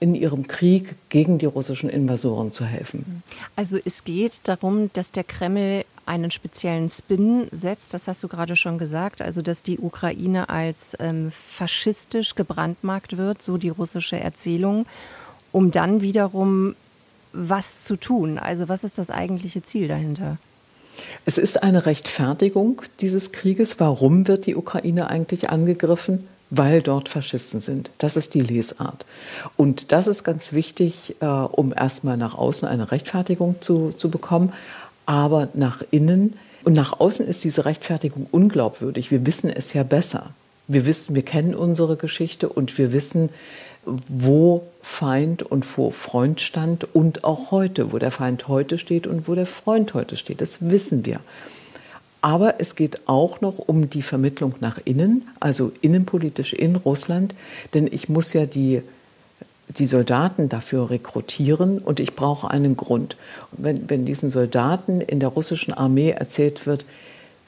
in 0.00 0.14
ihrem 0.14 0.46
Krieg 0.46 0.96
gegen 1.08 1.38
die 1.38 1.46
russischen 1.46 1.88
Invasoren 1.88 2.52
zu 2.52 2.64
helfen. 2.64 3.22
Also 3.56 3.78
es 3.84 4.04
geht 4.04 4.40
darum, 4.44 4.90
dass 4.92 5.12
der 5.12 5.24
Kreml 5.24 5.84
einen 6.06 6.30
speziellen 6.30 6.90
Spin 6.90 7.46
setzt, 7.50 7.94
das 7.94 8.08
hast 8.08 8.22
du 8.22 8.28
gerade 8.28 8.56
schon 8.56 8.78
gesagt, 8.78 9.22
also 9.22 9.40
dass 9.40 9.62
die 9.62 9.78
Ukraine 9.78 10.48
als 10.48 10.96
ähm, 11.00 11.30
faschistisch 11.30 12.34
gebrandmarkt 12.34 13.16
wird, 13.16 13.42
so 13.42 13.56
die 13.56 13.70
russische 13.70 14.18
Erzählung, 14.20 14.86
um 15.52 15.70
dann 15.70 16.02
wiederum 16.02 16.74
was 17.32 17.84
zu 17.84 17.96
tun. 17.96 18.38
Also 18.38 18.68
was 18.68 18.84
ist 18.84 18.98
das 18.98 19.10
eigentliche 19.10 19.62
Ziel 19.62 19.88
dahinter? 19.88 20.38
Es 21.24 21.38
ist 21.38 21.62
eine 21.62 21.86
Rechtfertigung 21.86 22.82
dieses 23.00 23.32
Krieges. 23.32 23.80
Warum 23.80 24.28
wird 24.28 24.46
die 24.46 24.54
Ukraine 24.54 25.10
eigentlich 25.10 25.50
angegriffen? 25.50 26.28
Weil 26.50 26.82
dort 26.82 27.08
Faschisten 27.08 27.60
sind. 27.60 27.90
Das 27.98 28.16
ist 28.16 28.34
die 28.34 28.40
Lesart. 28.40 29.06
Und 29.56 29.92
das 29.92 30.06
ist 30.06 30.24
ganz 30.24 30.52
wichtig, 30.52 31.16
äh, 31.20 31.26
um 31.26 31.72
erstmal 31.74 32.16
nach 32.16 32.34
außen 32.36 32.68
eine 32.68 32.92
Rechtfertigung 32.92 33.56
zu, 33.60 33.92
zu 33.96 34.10
bekommen, 34.10 34.52
aber 35.06 35.48
nach 35.54 35.82
innen. 35.90 36.36
Und 36.62 36.74
nach 36.74 37.00
außen 37.00 37.26
ist 37.26 37.44
diese 37.44 37.64
Rechtfertigung 37.64 38.26
unglaubwürdig. 38.30 39.10
Wir 39.10 39.26
wissen 39.26 39.50
es 39.50 39.72
ja 39.72 39.82
besser. 39.82 40.30
Wir 40.66 40.86
wissen, 40.86 41.14
wir 41.14 41.24
kennen 41.24 41.54
unsere 41.54 41.96
Geschichte 41.96 42.48
und 42.48 42.78
wir 42.78 42.92
wissen, 42.92 43.28
wo 43.84 44.62
Feind 44.80 45.42
und 45.42 45.66
wo 45.76 45.90
Freund 45.90 46.40
stand 46.40 46.94
und 46.94 47.24
auch 47.24 47.50
heute, 47.50 47.92
wo 47.92 47.98
der 47.98 48.10
Feind 48.10 48.48
heute 48.48 48.78
steht 48.78 49.06
und 49.06 49.28
wo 49.28 49.34
der 49.34 49.46
Freund 49.46 49.94
heute 49.94 50.16
steht. 50.16 50.40
Das 50.40 50.58
wissen 50.60 51.04
wir. 51.04 51.20
Aber 52.24 52.54
es 52.58 52.74
geht 52.74 53.06
auch 53.06 53.42
noch 53.42 53.58
um 53.58 53.90
die 53.90 54.00
Vermittlung 54.00 54.54
nach 54.60 54.78
innen, 54.82 55.28
also 55.40 55.72
innenpolitisch 55.82 56.54
in 56.54 56.74
Russland, 56.74 57.34
denn 57.74 57.86
ich 57.86 58.08
muss 58.08 58.32
ja 58.32 58.46
die, 58.46 58.80
die 59.68 59.84
Soldaten 59.86 60.48
dafür 60.48 60.88
rekrutieren 60.88 61.80
und 61.80 62.00
ich 62.00 62.16
brauche 62.16 62.50
einen 62.50 62.78
Grund. 62.78 63.18
Wenn, 63.52 63.90
wenn 63.90 64.06
diesen 64.06 64.30
Soldaten 64.30 65.02
in 65.02 65.20
der 65.20 65.28
russischen 65.28 65.74
Armee 65.74 66.12
erzählt 66.12 66.64
wird, 66.66 66.86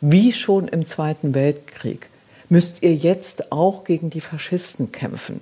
wie 0.02 0.30
schon 0.30 0.68
im 0.68 0.84
Zweiten 0.84 1.32
Weltkrieg, 1.32 2.10
müsst 2.48 2.82
ihr 2.82 2.94
jetzt 2.94 3.50
auch 3.52 3.84
gegen 3.84 4.10
die 4.10 4.20
Faschisten 4.20 4.92
kämpfen. 4.92 5.40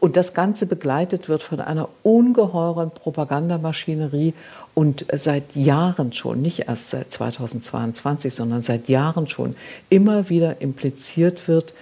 Und 0.00 0.16
das 0.16 0.32
Ganze 0.32 0.66
begleitet 0.66 1.28
wird 1.28 1.42
von 1.42 1.60
einer 1.60 1.88
ungeheuren 2.02 2.90
Propagandamaschinerie 2.90 4.32
und 4.74 5.06
seit 5.14 5.56
Jahren 5.56 6.12
schon, 6.12 6.40
nicht 6.40 6.68
erst 6.68 6.90
seit 6.90 7.12
2022, 7.12 8.34
sondern 8.34 8.62
seit 8.62 8.88
Jahren 8.88 9.28
schon 9.28 9.56
immer 9.90 10.28
wieder 10.28 10.60
impliziert 10.60 11.48
wird, 11.48 11.74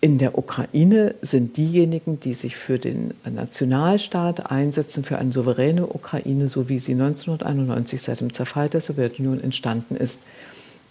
in 0.00 0.18
der 0.18 0.36
Ukraine 0.36 1.14
sind 1.22 1.56
diejenigen, 1.56 2.20
die 2.20 2.34
sich 2.34 2.56
für 2.56 2.78
den 2.78 3.14
Nationalstaat 3.28 4.50
einsetzen, 4.50 5.04
für 5.04 5.18
eine 5.18 5.32
souveräne 5.32 5.86
Ukraine, 5.86 6.48
so 6.48 6.68
wie 6.68 6.78
sie 6.78 6.92
1991 6.92 8.02
seit 8.02 8.20
dem 8.20 8.32
Zerfall 8.32 8.68
der 8.68 8.82
Sowjetunion 8.82 9.40
entstanden 9.40 9.96
ist, 9.96 10.20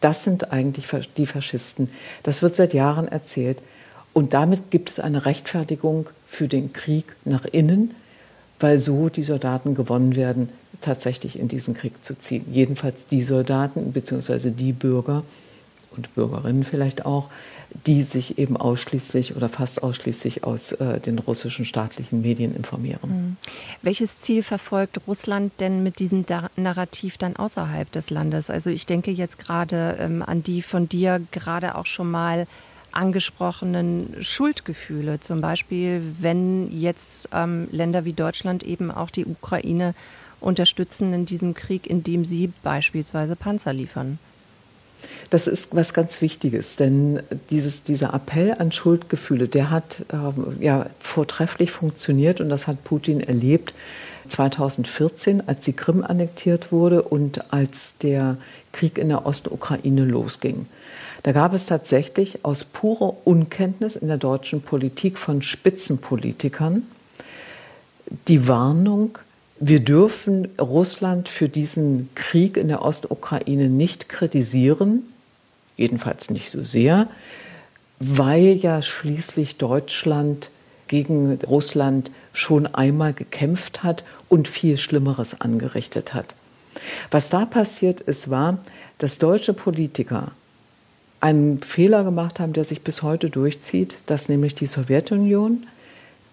das 0.06 0.24
sind 0.24 0.52
eigentlich 0.52 0.86
die 1.18 1.26
Faschisten. 1.26 1.90
Das 2.22 2.44
wird 2.44 2.56
seit 2.56 2.76
Jahren 2.76 3.08
erzählt. 3.08 3.64
Und 4.14 4.36
damit 4.36 4.70
gibt 4.70 4.92
es 4.92 5.00
eine 5.00 5.26
Rechtfertigung 5.26 6.06
für 6.28 6.48
den 6.48 6.74
Krieg 6.74 7.06
nach 7.26 7.46
innen, 7.46 7.96
weil 8.60 8.78
so 8.78 9.10
die 9.10 9.24
Soldaten 9.24 9.74
gewonnen 9.74 10.16
werden, 10.16 10.50
tatsächlich 10.80 11.40
in 11.40 11.48
diesen 11.48 11.74
Krieg 11.74 12.06
zu 12.06 12.14
ziehen. 12.14 12.46
Jedenfalls 12.52 13.08
die 13.08 13.24
Soldaten 13.24 13.94
bzw. 13.94 14.52
die 14.52 14.74
Bürger 14.74 15.24
und 15.98 16.14
Bürgerinnen 16.14 16.64
vielleicht 16.64 17.08
auch, 17.08 17.32
die 17.86 18.04
sich 18.04 18.38
eben 18.38 18.58
ausschließlich 18.58 19.36
oder 19.36 19.50
fast 19.50 19.84
ausschließlich 19.84 20.44
aus 20.44 20.72
äh, 20.74 21.00
den 21.00 21.20
russischen 21.20 21.66
staatlichen 21.66 22.22
Medien 22.22 22.56
informieren. 22.56 23.00
Mhm. 23.04 23.38
Welches 23.82 24.20
Ziel 24.20 24.44
verfolgt 24.44 25.02
Russland 25.08 25.54
denn 25.60 25.84
mit 25.84 26.00
diesem 26.00 26.26
da 26.26 26.50
Narrativ 26.56 27.18
dann 27.18 27.36
außerhalb 27.36 27.92
des 27.92 28.10
Landes? 28.10 28.50
Also 28.50 28.70
ich 28.70 28.86
denke 28.86 29.12
jetzt 29.12 29.40
gerade 29.40 29.98
ähm, 30.00 30.24
an 30.26 30.44
die 30.44 30.62
von 30.62 30.88
dir 30.88 31.22
gerade 31.32 31.76
auch 31.76 31.86
schon 31.86 32.10
mal 32.10 32.48
angesprochenen 32.92 34.16
Schuldgefühle. 34.22 35.20
Zum 35.20 35.42
Beispiel, 35.42 36.02
wenn 36.22 36.72
jetzt 36.72 37.30
ähm, 37.34 37.68
Länder 37.72 38.06
wie 38.06 38.14
Deutschland 38.14 38.64
eben 38.64 38.90
auch 38.90 39.12
die 39.12 39.26
Ukraine 39.26 39.94
unterstützen 40.40 41.12
in 41.14 41.26
diesem 41.26 41.54
Krieg, 41.54 41.88
indem 41.88 42.24
sie 42.24 42.52
beispielsweise 42.64 43.36
Panzer 43.36 43.74
liefern. 43.74 44.18
Das 45.30 45.48
ist 45.48 45.76
was 45.76 45.94
ganz 45.94 46.22
Wichtiges, 46.22 46.76
denn 46.76 47.22
dieses, 47.50 47.84
dieser 47.84 48.14
Appell 48.14 48.56
an 48.58 48.72
Schuldgefühle, 48.72 49.48
der 49.48 49.70
hat 49.70 50.06
ähm, 50.14 50.58
ja 50.60 50.88
vortrefflich 51.00 51.72
funktioniert 51.72 52.42
und 52.42 52.50
das 52.50 52.68
hat 52.68 52.84
Putin 52.84 53.20
erlebt 53.20 53.74
2014, 54.28 55.48
als 55.48 55.62
die 55.62 55.74
Krim 55.74 56.04
annektiert 56.04 56.72
wurde 56.72 57.02
und 57.04 57.54
als 57.54 57.98
der 57.98 58.38
Krieg 58.72 58.98
in 58.98 59.10
der 59.10 59.26
Ostukraine 59.26 60.04
losging. 60.06 60.66
Da 61.24 61.32
gab 61.32 61.54
es 61.54 61.66
tatsächlich 61.66 62.46
aus 62.46 62.64
purer 62.64 63.16
Unkenntnis 63.24 63.96
in 63.96 64.08
der 64.08 64.18
deutschen 64.18 64.62
Politik 64.62 65.18
von 65.18 65.42
Spitzenpolitikern 65.42 66.84
die 68.28 68.48
Warnung, 68.48 69.18
wir 69.60 69.80
dürfen 69.80 70.50
Russland 70.60 71.30
für 71.30 71.48
diesen 71.48 72.10
Krieg 72.16 72.58
in 72.58 72.68
der 72.68 72.82
Ostukraine 72.84 73.70
nicht 73.70 74.10
kritisieren, 74.10 75.04
jedenfalls 75.78 76.30
nicht 76.30 76.52
so 76.52 76.64
sehr, 76.64 77.08
weil 78.00 78.54
ja 78.54 78.82
schließlich 78.82 79.58
Deutschland 79.58 80.50
gegen 80.88 81.40
Russland 81.48 82.12
schon 82.34 82.68
einmal 82.68 83.14
gekämpft 83.14 83.84
hat 83.84 84.04
und 84.30 84.48
viel 84.48 84.78
Schlimmeres 84.78 85.40
angerichtet 85.40 86.14
hat. 86.14 86.36
Was 87.10 87.30
da 87.30 87.46
passiert 87.46 88.02
ist, 88.02 88.30
war, 88.30 88.60
dass 88.98 89.18
deutsche 89.18 89.54
Politiker 89.54 90.32
einen 91.22 91.62
Fehler 91.62 92.04
gemacht 92.04 92.40
haben, 92.40 92.54
der 92.54 92.66
sich 92.66 92.82
bis 92.82 93.02
heute 93.02 93.30
durchzieht, 93.30 93.98
dass 94.06 94.30
nämlich 94.30 94.54
die 94.54 94.68
Sowjetunion 94.68 95.66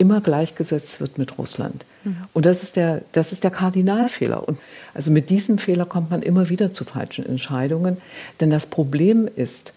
immer 0.02 0.20
gleichgesetzt 0.20 1.00
wird 1.00 1.16
mit 1.16 1.38
Russland. 1.38 1.84
Mhm. 2.02 2.16
Und 2.32 2.44
das 2.44 2.64
ist, 2.64 2.74
der, 2.74 3.02
das 3.12 3.30
ist 3.30 3.44
der 3.44 3.52
Kardinalfehler. 3.52 4.46
Und 4.46 4.58
also 4.94 5.12
mit 5.12 5.30
diesem 5.30 5.58
Fehler 5.58 5.86
kommt 5.86 6.10
man 6.10 6.22
immer 6.22 6.48
wieder 6.48 6.74
zu 6.74 6.84
falschen 6.84 7.24
Entscheidungen. 7.24 7.98
Denn 8.40 8.50
das 8.50 8.66
Problem 8.66 9.28
ist, 9.36 9.72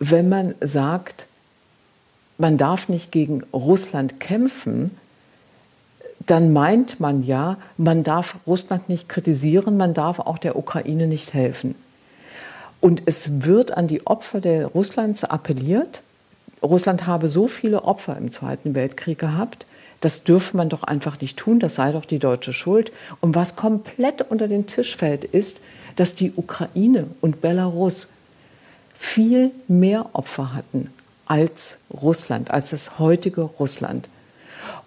wenn 0.00 0.28
man 0.28 0.56
sagt, 0.60 1.28
man 2.38 2.58
darf 2.58 2.88
nicht 2.88 3.12
gegen 3.12 3.44
Russland 3.52 4.18
kämpfen, 4.18 4.90
dann 6.26 6.52
meint 6.52 6.98
man 6.98 7.22
ja, 7.22 7.56
man 7.76 8.02
darf 8.02 8.38
Russland 8.48 8.88
nicht 8.88 9.08
kritisieren, 9.08 9.76
man 9.76 9.94
darf 9.94 10.18
auch 10.18 10.38
der 10.38 10.56
Ukraine 10.56 11.06
nicht 11.06 11.34
helfen. 11.34 11.76
Und 12.80 13.02
es 13.06 13.44
wird 13.44 13.76
an 13.76 13.86
die 13.86 14.04
Opfer 14.08 14.40
der 14.40 14.66
Russlands 14.66 15.22
appelliert, 15.22 16.02
Russland 16.62 17.06
habe 17.06 17.28
so 17.28 17.48
viele 17.48 17.84
Opfer 17.84 18.16
im 18.16 18.32
Zweiten 18.32 18.74
Weltkrieg 18.74 19.18
gehabt, 19.18 19.66
das 20.00 20.24
dürfe 20.24 20.56
man 20.56 20.68
doch 20.68 20.82
einfach 20.82 21.20
nicht 21.20 21.36
tun, 21.36 21.58
das 21.58 21.76
sei 21.76 21.92
doch 21.92 22.04
die 22.04 22.18
deutsche 22.18 22.52
Schuld. 22.52 22.92
Und 23.20 23.34
was 23.34 23.56
komplett 23.56 24.22
unter 24.30 24.46
den 24.46 24.66
Tisch 24.66 24.96
fällt, 24.96 25.24
ist, 25.24 25.60
dass 25.96 26.14
die 26.14 26.32
Ukraine 26.36 27.06
und 27.20 27.40
Belarus 27.40 28.08
viel 28.94 29.50
mehr 29.68 30.10
Opfer 30.12 30.54
hatten 30.54 30.90
als 31.26 31.78
Russland, 31.90 32.50
als 32.50 32.70
das 32.70 32.98
heutige 32.98 33.42
Russland. 33.42 34.08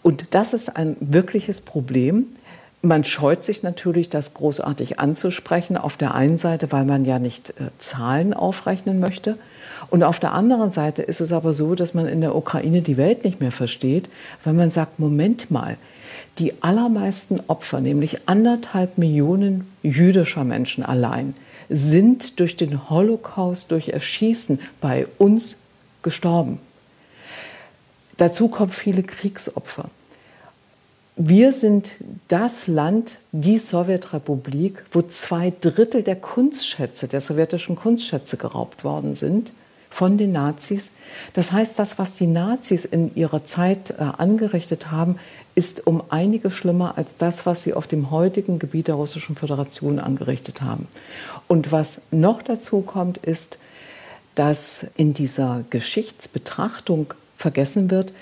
Und 0.02 0.34
das 0.34 0.54
ist 0.54 0.76
ein 0.76 0.96
wirkliches 1.00 1.62
Problem. 1.62 2.28
Man 2.82 3.04
scheut 3.04 3.44
sich 3.44 3.62
natürlich, 3.62 4.10
das 4.10 4.34
großartig 4.34 5.00
anzusprechen. 5.00 5.76
Auf 5.76 5.98
der 5.98 6.16
einen 6.16 6.38
Seite, 6.38 6.72
weil 6.72 6.86
man 6.86 7.04
ja 7.04 7.20
nicht 7.20 7.50
äh, 7.52 7.72
Zahlen 7.80 8.34
aufrechnen 8.34 9.00
möchte. 9.00 9.38
Und 9.90 10.04
auf 10.04 10.20
der 10.20 10.34
anderen 10.34 10.72
Seite 10.72 11.02
ist 11.02 11.20
es 11.20 11.32
aber 11.32 11.54
so, 11.54 11.76
dass 11.76 11.94
man 11.94 12.08
in 12.08 12.22
der 12.22 12.36
Ukraine 12.36 12.82
die 12.82 12.98
Welt 12.98 13.26
nicht 13.26 13.42
mehr 13.42 13.52
versteht, 13.52 14.10
weil 14.44 14.54
man 14.54 14.70
sagt, 14.70 15.00
Moment 15.00 15.52
mal, 15.52 15.78
die 16.38 16.64
allermeisten 16.64 17.42
Opfer, 17.48 17.82
nämlich 17.82 18.28
anderthalb 18.28 18.98
Millionen 18.98 19.68
jüdischer 19.84 20.44
Menschen 20.44 20.84
allein, 20.84 21.34
sind 21.70 22.40
durch 22.40 22.56
den 22.56 22.90
Holocaust, 22.90 23.72
durch 23.72 23.90
Erschießen 23.90 24.60
bei 24.80 25.08
uns 25.18 25.58
gestorben. 26.02 26.60
Dazu 28.18 28.48
kommen 28.48 28.72
viele 28.72 29.04
Kriegsopfer. 29.04 29.90
Wir 31.22 31.52
sind 31.52 31.96
das 32.30 32.68
Land, 32.68 33.18
die 33.34 33.58
Sowjetrepublik, 33.58 34.86
wo 34.94 35.02
zwei 35.02 35.52
Drittel 35.60 36.02
der 36.02 36.16
Kunstschätze, 36.16 37.10
der 37.10 37.20
sowjetischen 37.20 37.76
Kunstschätze 37.76 38.38
geraubt 38.38 38.86
worden 38.86 39.16
sind 39.16 39.52
von 39.90 40.18
den 40.18 40.32
Nazis. 40.32 40.92
Das 41.34 41.52
heißt, 41.52 41.78
das, 41.78 42.00
was 42.00 42.16
die 42.16 42.26
Nazis 42.26 42.86
in 42.86 43.14
ihrer 43.16 43.44
Zeit 43.44 43.90
äh, 43.90 43.96
angerichtet 44.18 44.92
haben, 44.92 45.18
ist 45.56 45.86
um 45.88 46.02
einige 46.08 46.52
schlimmer 46.52 46.98
als 46.98 47.18
das, 47.18 47.46
was 47.46 47.64
sie 47.64 47.74
auf 47.74 47.86
dem 47.86 48.12
heutigen 48.12 48.58
Gebiet 48.58 48.88
der 48.88 48.96
Russischen 48.96 49.36
Föderation 49.36 50.00
angerichtet 50.00 50.62
haben. 50.62 50.88
Und 51.50 51.74
was 51.74 52.00
noch 52.12 52.42
dazu 52.44 52.80
kommt, 52.80 53.18
ist, 53.18 53.60
dass 54.36 54.88
in 54.96 55.14
dieser 55.14 55.66
Geschichtsbetrachtung 55.70 57.14
vergessen 57.36 57.92
wird, 57.92 58.14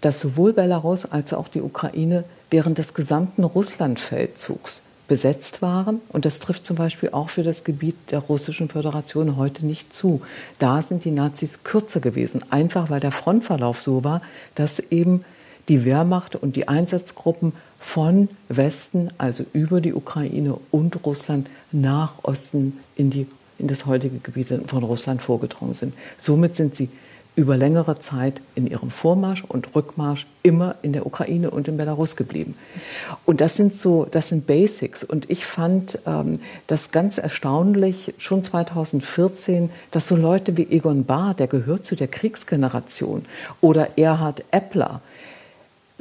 dass 0.00 0.18
sowohl 0.18 0.52
Belarus 0.52 1.04
als 1.04 1.32
auch 1.32 1.46
die 1.46 1.60
Ukraine 1.60 2.24
während 2.50 2.78
des 2.78 2.94
gesamten 2.94 3.44
Russlandfeldzugs 3.44 4.82
besetzt 5.10 5.60
waren. 5.60 6.00
Und 6.10 6.24
das 6.24 6.38
trifft 6.38 6.64
zum 6.64 6.76
Beispiel 6.76 7.10
auch 7.10 7.30
für 7.30 7.42
das 7.42 7.64
Gebiet 7.64 7.96
der 8.12 8.20
Russischen 8.20 8.68
Föderation 8.68 9.36
heute 9.36 9.66
nicht 9.66 9.92
zu. 9.92 10.22
Da 10.58 10.82
sind 10.82 11.04
die 11.04 11.10
Nazis 11.10 11.64
kürzer 11.64 11.98
gewesen, 11.98 12.44
einfach 12.50 12.90
weil 12.90 13.00
der 13.00 13.10
Frontverlauf 13.10 13.82
so 13.82 14.04
war, 14.04 14.22
dass 14.54 14.78
eben 14.78 15.24
die 15.68 15.84
Wehrmacht 15.84 16.36
und 16.36 16.54
die 16.54 16.68
Einsatzgruppen 16.68 17.52
von 17.80 18.28
Westen, 18.48 19.10
also 19.18 19.44
über 19.52 19.80
die 19.80 19.94
Ukraine 19.94 20.56
und 20.70 21.04
Russland, 21.04 21.50
nach 21.72 22.12
Osten 22.22 22.78
in, 22.94 23.10
die, 23.10 23.26
in 23.58 23.66
das 23.66 23.86
heutige 23.86 24.18
Gebiet 24.18 24.52
von 24.68 24.84
Russland 24.84 25.22
vorgedrungen 25.22 25.74
sind. 25.74 25.94
Somit 26.18 26.54
sind 26.54 26.76
sie 26.76 26.88
über 27.36 27.56
längere 27.56 27.98
Zeit 27.98 28.42
in 28.54 28.66
ihrem 28.66 28.90
Vormarsch 28.90 29.44
und 29.44 29.74
Rückmarsch 29.74 30.26
immer 30.42 30.74
in 30.82 30.92
der 30.92 31.06
Ukraine 31.06 31.50
und 31.50 31.68
in 31.68 31.76
Belarus 31.76 32.16
geblieben. 32.16 32.56
Und 33.24 33.40
das 33.40 33.56
sind 33.56 33.74
so, 33.74 34.06
das 34.10 34.28
sind 34.28 34.46
Basics. 34.46 35.04
Und 35.04 35.30
ich 35.30 35.46
fand 35.46 35.98
ähm, 36.06 36.38
das 36.66 36.90
ganz 36.90 37.18
erstaunlich, 37.18 38.14
schon 38.18 38.42
2014, 38.42 39.70
dass 39.90 40.08
so 40.08 40.16
Leute 40.16 40.56
wie 40.56 40.68
Egon 40.70 41.04
Bahr, 41.04 41.34
der 41.34 41.46
gehört 41.46 41.86
zu 41.86 41.96
der 41.96 42.08
Kriegsgeneration, 42.08 43.24
oder 43.60 43.98
Erhard 43.98 44.44
Eppler, 44.50 45.00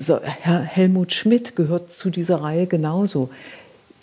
so, 0.02 0.20
Herr 0.22 0.62
Helmut 0.62 1.12
Schmidt 1.12 1.58
gehört 1.58 1.92
zu 1.92 2.10
dieser 2.10 2.42
Reihe 2.42 2.68
genauso, 2.68 3.30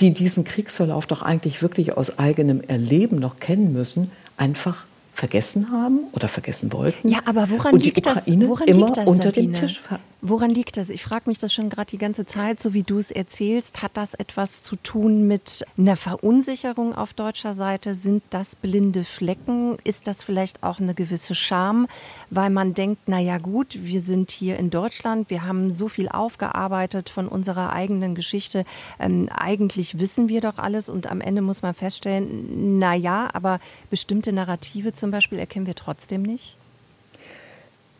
die 0.00 0.12
diesen 0.12 0.44
Kriegsverlauf 0.44 1.06
doch 1.06 1.22
eigentlich 1.22 1.62
wirklich 1.62 1.96
aus 1.96 2.18
eigenem 2.18 2.60
Erleben 2.60 3.18
noch 3.18 3.40
kennen 3.40 3.72
müssen, 3.72 4.10
einfach 4.36 4.84
vergessen 5.16 5.70
haben 5.72 6.00
oder 6.12 6.28
vergessen 6.28 6.72
wollten. 6.72 7.08
Ja, 7.08 7.20
aber 7.24 7.48
woran 7.50 7.74
und 7.74 7.84
liegt 7.84 8.04
das? 8.04 8.26
Woran 8.26 8.68
immer 8.68 8.86
liegt 8.86 8.98
das, 8.98 9.08
unter 9.08 9.30
Sabine? 9.30 9.52
dem 9.52 9.54
Tisch. 9.54 9.80
Woran 10.20 10.50
liegt 10.50 10.76
das? 10.76 10.88
Ich 10.88 11.04
frage 11.04 11.24
mich 11.26 11.38
das 11.38 11.54
schon 11.54 11.68
gerade 11.68 11.90
die 11.90 11.98
ganze 11.98 12.26
Zeit, 12.26 12.60
so 12.60 12.74
wie 12.74 12.82
du 12.82 12.98
es 12.98 13.10
erzählst. 13.10 13.82
Hat 13.82 13.92
das 13.94 14.14
etwas 14.14 14.62
zu 14.62 14.76
tun 14.76 15.28
mit 15.28 15.64
einer 15.78 15.94
Verunsicherung 15.94 16.94
auf 16.94 17.12
deutscher 17.12 17.54
Seite? 17.54 17.94
Sind 17.94 18.24
das 18.30 18.56
blinde 18.56 19.04
Flecken? 19.04 19.76
Ist 19.84 20.06
das 20.06 20.22
vielleicht 20.22 20.62
auch 20.62 20.80
eine 20.80 20.94
gewisse 20.94 21.34
Scham, 21.34 21.86
weil 22.28 22.50
man 22.50 22.74
denkt, 22.74 23.02
na 23.06 23.20
ja 23.20 23.38
gut, 23.38 23.78
wir 23.82 24.00
sind 24.00 24.30
hier 24.30 24.58
in 24.58 24.70
Deutschland, 24.70 25.30
wir 25.30 25.44
haben 25.44 25.72
so 25.72 25.86
viel 25.86 26.08
aufgearbeitet 26.08 27.08
von 27.08 27.28
unserer 27.28 27.72
eigenen 27.72 28.14
Geschichte. 28.14 28.64
Ähm, 28.98 29.28
eigentlich 29.32 30.00
wissen 30.00 30.28
wir 30.28 30.40
doch 30.40 30.58
alles 30.58 30.88
und 30.88 31.10
am 31.10 31.20
Ende 31.20 31.40
muss 31.40 31.62
man 31.62 31.72
feststellen, 31.74 32.78
na 32.78 32.94
ja, 32.94 33.28
aber 33.32 33.60
bestimmte 33.90 34.32
Narrative 34.32 34.92
zum 34.92 35.05
Beispiel 35.10 35.38
erkennen 35.38 35.66
wir 35.66 35.74
trotzdem 35.74 36.22
nicht. 36.22 36.56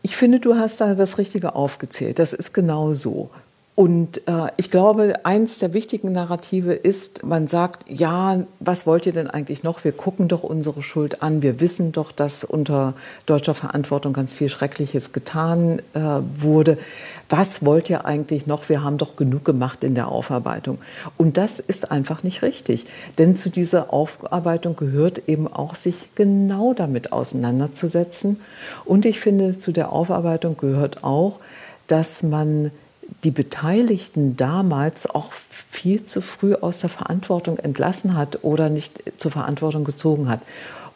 Ich 0.01 0.15
finde, 0.15 0.39
du 0.39 0.55
hast 0.55 0.79
da 0.79 0.95
das 0.95 1.17
Richtige 1.17 1.55
aufgezählt. 1.55 2.19
Das 2.19 2.33
ist 2.33 2.53
genau 2.53 2.93
so. 2.93 3.29
Und 3.77 4.27
äh, 4.27 4.47
ich 4.57 4.71
glaube, 4.71 5.23
eins 5.23 5.59
der 5.59 5.71
wichtigen 5.71 6.11
Narrative 6.11 6.73
ist, 6.73 7.23
man 7.23 7.45
sagt, 7.45 7.87
ja, 7.87 8.39
was 8.59 8.87
wollt 8.87 9.05
ihr 9.05 9.13
denn 9.13 9.27
eigentlich 9.27 9.61
noch? 9.61 9.83
Wir 9.83 9.91
gucken 9.91 10.27
doch 10.27 10.41
unsere 10.41 10.81
Schuld 10.81 11.21
an. 11.21 11.43
Wir 11.43 11.59
wissen 11.59 11.91
doch, 11.91 12.11
dass 12.11 12.43
unter 12.43 12.95
deutscher 13.27 13.53
Verantwortung 13.53 14.13
ganz 14.13 14.35
viel 14.35 14.49
Schreckliches 14.49 15.13
getan 15.13 15.77
äh, 15.93 15.99
wurde. 16.39 16.79
Was 17.29 17.63
wollt 17.63 17.87
ihr 17.91 18.05
eigentlich 18.05 18.47
noch? 18.47 18.67
Wir 18.67 18.83
haben 18.83 18.97
doch 18.97 19.15
genug 19.15 19.45
gemacht 19.45 19.83
in 19.83 19.93
der 19.93 20.07
Aufarbeitung. 20.07 20.79
Und 21.15 21.37
das 21.37 21.59
ist 21.59 21.91
einfach 21.91 22.23
nicht 22.23 22.41
richtig. 22.41 22.87
Denn 23.19 23.37
zu 23.37 23.51
dieser 23.51 23.93
Aufarbeitung 23.93 24.75
gehört 24.75 25.29
eben 25.29 25.47
auch, 25.47 25.75
sich 25.75 26.09
genau 26.15 26.73
damit 26.73 27.11
auseinanderzusetzen. 27.11 28.41
Und 28.85 29.05
ich 29.05 29.19
finde, 29.19 29.59
zu 29.59 29.71
der 29.71 29.91
Aufarbeitung 29.91 30.57
gehört 30.57 31.03
auch, 31.03 31.39
dass 31.85 32.23
man 32.23 32.71
die 33.23 33.31
Beteiligten 33.31 34.37
damals 34.37 35.09
auch 35.09 35.31
viel 35.31 36.05
zu 36.05 36.21
früh 36.21 36.53
aus 36.53 36.79
der 36.79 36.89
Verantwortung 36.89 37.57
entlassen 37.57 38.15
hat 38.15 38.43
oder 38.43 38.69
nicht 38.69 39.01
zur 39.17 39.31
Verantwortung 39.31 39.83
gezogen 39.83 40.29
hat. 40.29 40.41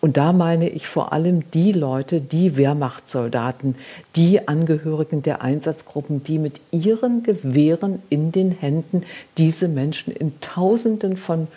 Und 0.02 0.18
da 0.18 0.34
meine 0.34 0.68
ich 0.68 0.88
vor 0.88 1.14
allem 1.14 1.50
die 1.52 1.72
Leute, 1.72 2.22
die 2.22 2.58
Wehrmachtssoldaten, 2.58 3.76
die 4.16 4.48
Angehörigen 4.48 5.22
der 5.22 5.44
Einsatzgruppen, 5.44 6.24
die 6.24 6.40
mit 6.40 6.60
ihren 6.72 7.22
Gewehren 7.22 8.02
in 8.10 8.32
den 8.32 8.52
Händen 8.52 9.04
diese 9.38 9.68
Menschen 9.68 10.12
in 10.12 10.40
Tausenden 10.42 11.18
von 11.18 11.48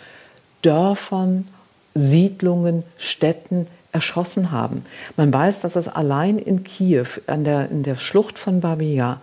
Dörfern, 0.61 1.47
Siedlungen, 1.95 2.83
Städten 2.97 3.65
erschossen 3.91 4.51
haben. 4.51 4.83
Man 5.17 5.33
weiß, 5.33 5.61
dass 5.61 5.75
es 5.75 5.87
allein 5.87 6.37
in 6.37 6.63
Kiew, 6.63 7.07
an 7.25 7.45
der, 7.45 7.71
in 7.71 7.81
der 7.81 7.95
Schlucht 7.95 8.37
von 8.37 8.59
Babia, 8.61 9.21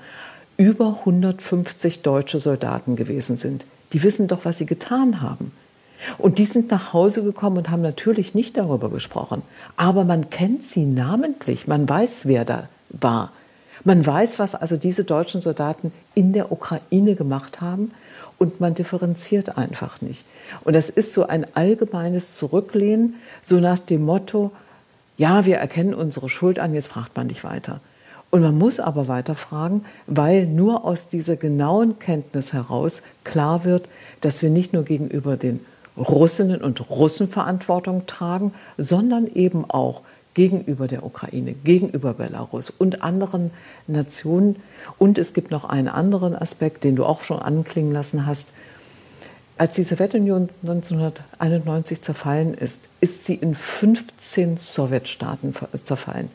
über 0.56 0.98
150 1.00 2.02
deutsche 2.02 2.40
Soldaten 2.40 2.96
gewesen 2.96 3.36
sind. 3.36 3.66
Die 3.92 4.02
wissen 4.02 4.28
doch, 4.28 4.44
was 4.44 4.58
sie 4.58 4.66
getan 4.66 5.20
haben. 5.20 5.52
Und 6.18 6.38
die 6.38 6.44
sind 6.44 6.70
nach 6.70 6.92
Hause 6.92 7.22
gekommen 7.22 7.58
und 7.58 7.70
haben 7.70 7.82
natürlich 7.82 8.34
nicht 8.34 8.56
darüber 8.56 8.90
gesprochen. 8.90 9.42
Aber 9.76 10.04
man 10.04 10.30
kennt 10.30 10.64
sie 10.64 10.84
namentlich. 10.84 11.68
Man 11.68 11.88
weiß, 11.88 12.26
wer 12.26 12.44
da 12.44 12.68
war. 12.88 13.32
Man 13.84 14.04
weiß, 14.04 14.38
was 14.38 14.54
also 14.54 14.76
diese 14.76 15.04
deutschen 15.04 15.40
Soldaten 15.42 15.92
in 16.14 16.32
der 16.32 16.52
Ukraine 16.52 17.14
gemacht 17.14 17.60
haben. 17.60 17.90
Und 18.38 18.60
man 18.60 18.74
differenziert 18.74 19.56
einfach 19.56 20.00
nicht. 20.00 20.26
Und 20.64 20.74
das 20.74 20.90
ist 20.90 21.12
so 21.12 21.26
ein 21.28 21.46
allgemeines 21.54 22.36
Zurücklehnen, 22.36 23.14
so 23.40 23.60
nach 23.60 23.78
dem 23.78 24.02
Motto, 24.02 24.50
ja, 25.16 25.46
wir 25.46 25.58
erkennen 25.58 25.94
unsere 25.94 26.28
Schuld 26.28 26.58
an, 26.58 26.74
jetzt 26.74 26.88
fragt 26.88 27.16
man 27.16 27.28
nicht 27.28 27.44
weiter. 27.44 27.80
Und 28.32 28.40
man 28.40 28.56
muss 28.56 28.80
aber 28.80 29.08
weiter 29.08 29.34
fragen, 29.34 29.84
weil 30.06 30.46
nur 30.46 30.86
aus 30.86 31.06
dieser 31.06 31.36
genauen 31.36 31.98
Kenntnis 31.98 32.54
heraus 32.54 33.02
klar 33.24 33.64
wird, 33.64 33.90
dass 34.22 34.40
wir 34.40 34.48
nicht 34.48 34.72
nur 34.72 34.84
gegenüber 34.84 35.36
den 35.36 35.60
Russinnen 35.98 36.62
und 36.62 36.88
Russen 36.88 37.28
Verantwortung 37.28 38.06
tragen, 38.06 38.54
sondern 38.78 39.26
eben 39.26 39.68
auch 39.68 40.00
gegenüber 40.32 40.88
der 40.88 41.04
Ukraine, 41.04 41.52
gegenüber 41.52 42.14
Belarus 42.14 42.70
und 42.70 43.02
anderen 43.02 43.50
Nationen. 43.86 44.56
Und 44.96 45.18
es 45.18 45.34
gibt 45.34 45.50
noch 45.50 45.66
einen 45.66 45.88
anderen 45.88 46.34
Aspekt, 46.34 46.84
den 46.84 46.96
du 46.96 47.04
auch 47.04 47.20
schon 47.20 47.38
anklingen 47.38 47.92
lassen 47.92 48.24
hast. 48.24 48.54
Als 49.58 49.74
die 49.74 49.82
Sowjetunion 49.82 50.48
1991 50.62 52.00
zerfallen 52.00 52.54
ist, 52.54 52.88
ist 53.02 53.26
sie 53.26 53.34
in 53.34 53.54
15 53.54 54.56
Sowjetstaaten 54.56 55.54
zerfallen. 55.84 56.30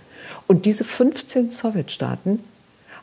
Und 0.48 0.66
diese 0.66 0.84
15 0.84 1.52
Sowjetstaaten 1.52 2.44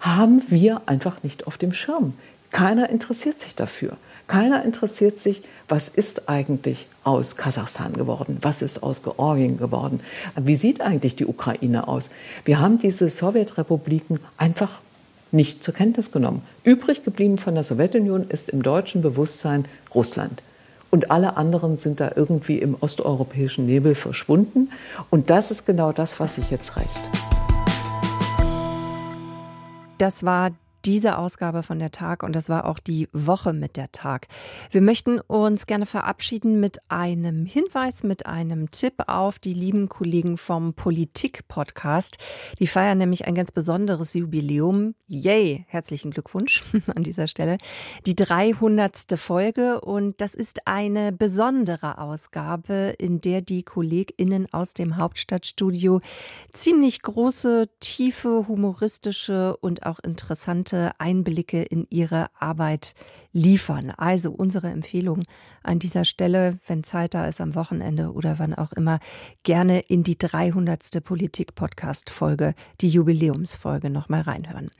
haben 0.00 0.42
wir 0.48 0.82
einfach 0.86 1.22
nicht 1.22 1.46
auf 1.46 1.58
dem 1.58 1.72
Schirm. 1.72 2.14
Keiner 2.50 2.88
interessiert 2.90 3.40
sich 3.40 3.56
dafür. 3.56 3.96
Keiner 4.28 4.64
interessiert 4.64 5.18
sich, 5.18 5.42
was 5.68 5.88
ist 5.88 6.28
eigentlich 6.28 6.86
aus 7.02 7.36
Kasachstan 7.36 7.94
geworden? 7.94 8.38
Was 8.42 8.62
ist 8.62 8.82
aus 8.82 9.02
Georgien 9.02 9.58
geworden? 9.58 10.00
Wie 10.36 10.54
sieht 10.54 10.80
eigentlich 10.80 11.16
die 11.16 11.26
Ukraine 11.26 11.88
aus? 11.88 12.10
Wir 12.44 12.60
haben 12.60 12.78
diese 12.78 13.10
Sowjetrepubliken 13.10 14.20
einfach 14.36 14.80
nicht 15.32 15.64
zur 15.64 15.74
Kenntnis 15.74 16.12
genommen. 16.12 16.42
Übrig 16.62 17.04
geblieben 17.04 17.38
von 17.38 17.54
der 17.54 17.64
Sowjetunion 17.64 18.28
ist 18.28 18.48
im 18.50 18.62
deutschen 18.62 19.02
Bewusstsein 19.02 19.64
Russland 19.92 20.42
und 20.94 21.10
alle 21.10 21.36
anderen 21.36 21.76
sind 21.76 21.98
da 21.98 22.12
irgendwie 22.14 22.60
im 22.60 22.76
osteuropäischen 22.78 23.66
Nebel 23.66 23.96
verschwunden. 23.96 24.70
Und 25.10 25.28
das 25.28 25.50
ist 25.50 25.66
genau 25.66 25.90
das, 25.90 26.20
was 26.20 26.36
sich 26.36 26.52
jetzt 26.52 26.76
rächt. 26.76 27.10
Das 29.98 30.22
war 30.22 30.52
diese 30.84 31.18
Ausgabe 31.18 31.62
von 31.62 31.78
der 31.78 31.90
Tag 31.90 32.22
und 32.22 32.34
das 32.36 32.48
war 32.48 32.66
auch 32.66 32.78
die 32.78 33.08
Woche 33.12 33.52
mit 33.52 33.76
der 33.76 33.90
Tag. 33.92 34.28
Wir 34.70 34.82
möchten 34.82 35.18
uns 35.20 35.66
gerne 35.66 35.86
verabschieden 35.86 36.60
mit 36.60 36.78
einem 36.88 37.46
Hinweis, 37.46 38.02
mit 38.02 38.26
einem 38.26 38.70
Tipp 38.70 38.94
auf 39.06 39.38
die 39.38 39.54
lieben 39.54 39.88
Kollegen 39.88 40.36
vom 40.36 40.74
Politik-Podcast. 40.74 42.18
Die 42.58 42.66
feiern 42.66 42.98
nämlich 42.98 43.26
ein 43.26 43.34
ganz 43.34 43.50
besonderes 43.52 44.14
Jubiläum. 44.14 44.94
Yay! 45.06 45.64
Herzlichen 45.68 46.10
Glückwunsch 46.10 46.64
an 46.94 47.02
dieser 47.02 47.28
Stelle. 47.28 47.58
Die 48.04 48.14
300. 48.14 49.18
Folge 49.18 49.80
und 49.80 50.20
das 50.20 50.34
ist 50.34 50.66
eine 50.66 51.12
besondere 51.12 51.98
Ausgabe, 51.98 52.94
in 52.98 53.20
der 53.20 53.40
die 53.40 53.62
KollegInnen 53.62 54.52
aus 54.52 54.74
dem 54.74 54.96
Hauptstadtstudio 54.96 56.00
ziemlich 56.52 57.02
große, 57.02 57.68
tiefe, 57.80 58.46
humoristische 58.48 59.56
und 59.56 59.86
auch 59.86 59.98
interessante 60.00 60.73
interessante 60.74 60.90
Einblicke 60.98 61.62
in 61.62 61.86
ihre 61.90 62.26
Arbeit 62.38 62.94
liefern. 63.32 63.90
Also 63.96 64.30
unsere 64.32 64.68
Empfehlung 64.68 65.22
an 65.62 65.78
dieser 65.78 66.04
Stelle, 66.04 66.58
wenn 66.66 66.84
Zeit 66.84 67.14
da 67.14 67.26
ist 67.26 67.40
am 67.40 67.54
Wochenende 67.54 68.12
oder 68.12 68.38
wann 68.38 68.54
auch 68.54 68.72
immer, 68.72 68.98
gerne 69.42 69.80
in 69.80 70.02
die 70.02 70.18
300. 70.18 71.02
Politik-Podcast-Folge, 71.02 72.54
die 72.80 72.88
Jubiläumsfolge 72.88 73.90
nochmal 73.90 74.22
reinhören. 74.22 74.70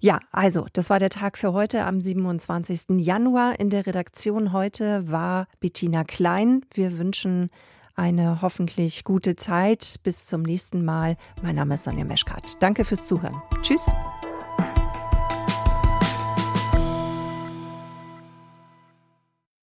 Ja, 0.00 0.20
also, 0.30 0.66
das 0.72 0.90
war 0.90 0.98
der 0.98 1.10
Tag 1.10 1.38
für 1.38 1.52
heute 1.52 1.84
am 1.84 2.00
27. 2.00 2.98
Januar. 2.98 3.58
In 3.58 3.70
der 3.70 3.86
Redaktion 3.86 4.52
heute 4.52 5.10
war 5.10 5.46
Bettina 5.60 6.04
Klein. 6.04 6.62
Wir 6.72 6.98
wünschen 6.98 7.50
eine 7.96 8.42
hoffentlich 8.42 9.02
gute 9.02 9.34
Zeit. 9.34 9.96
Bis 10.04 10.26
zum 10.26 10.42
nächsten 10.42 10.84
Mal. 10.84 11.16
Mein 11.42 11.56
Name 11.56 11.74
ist 11.74 11.82
Sonja 11.84 12.04
Meschkat. 12.04 12.62
Danke 12.62 12.84
fürs 12.84 13.08
Zuhören. 13.08 13.42
Tschüss. 13.62 13.86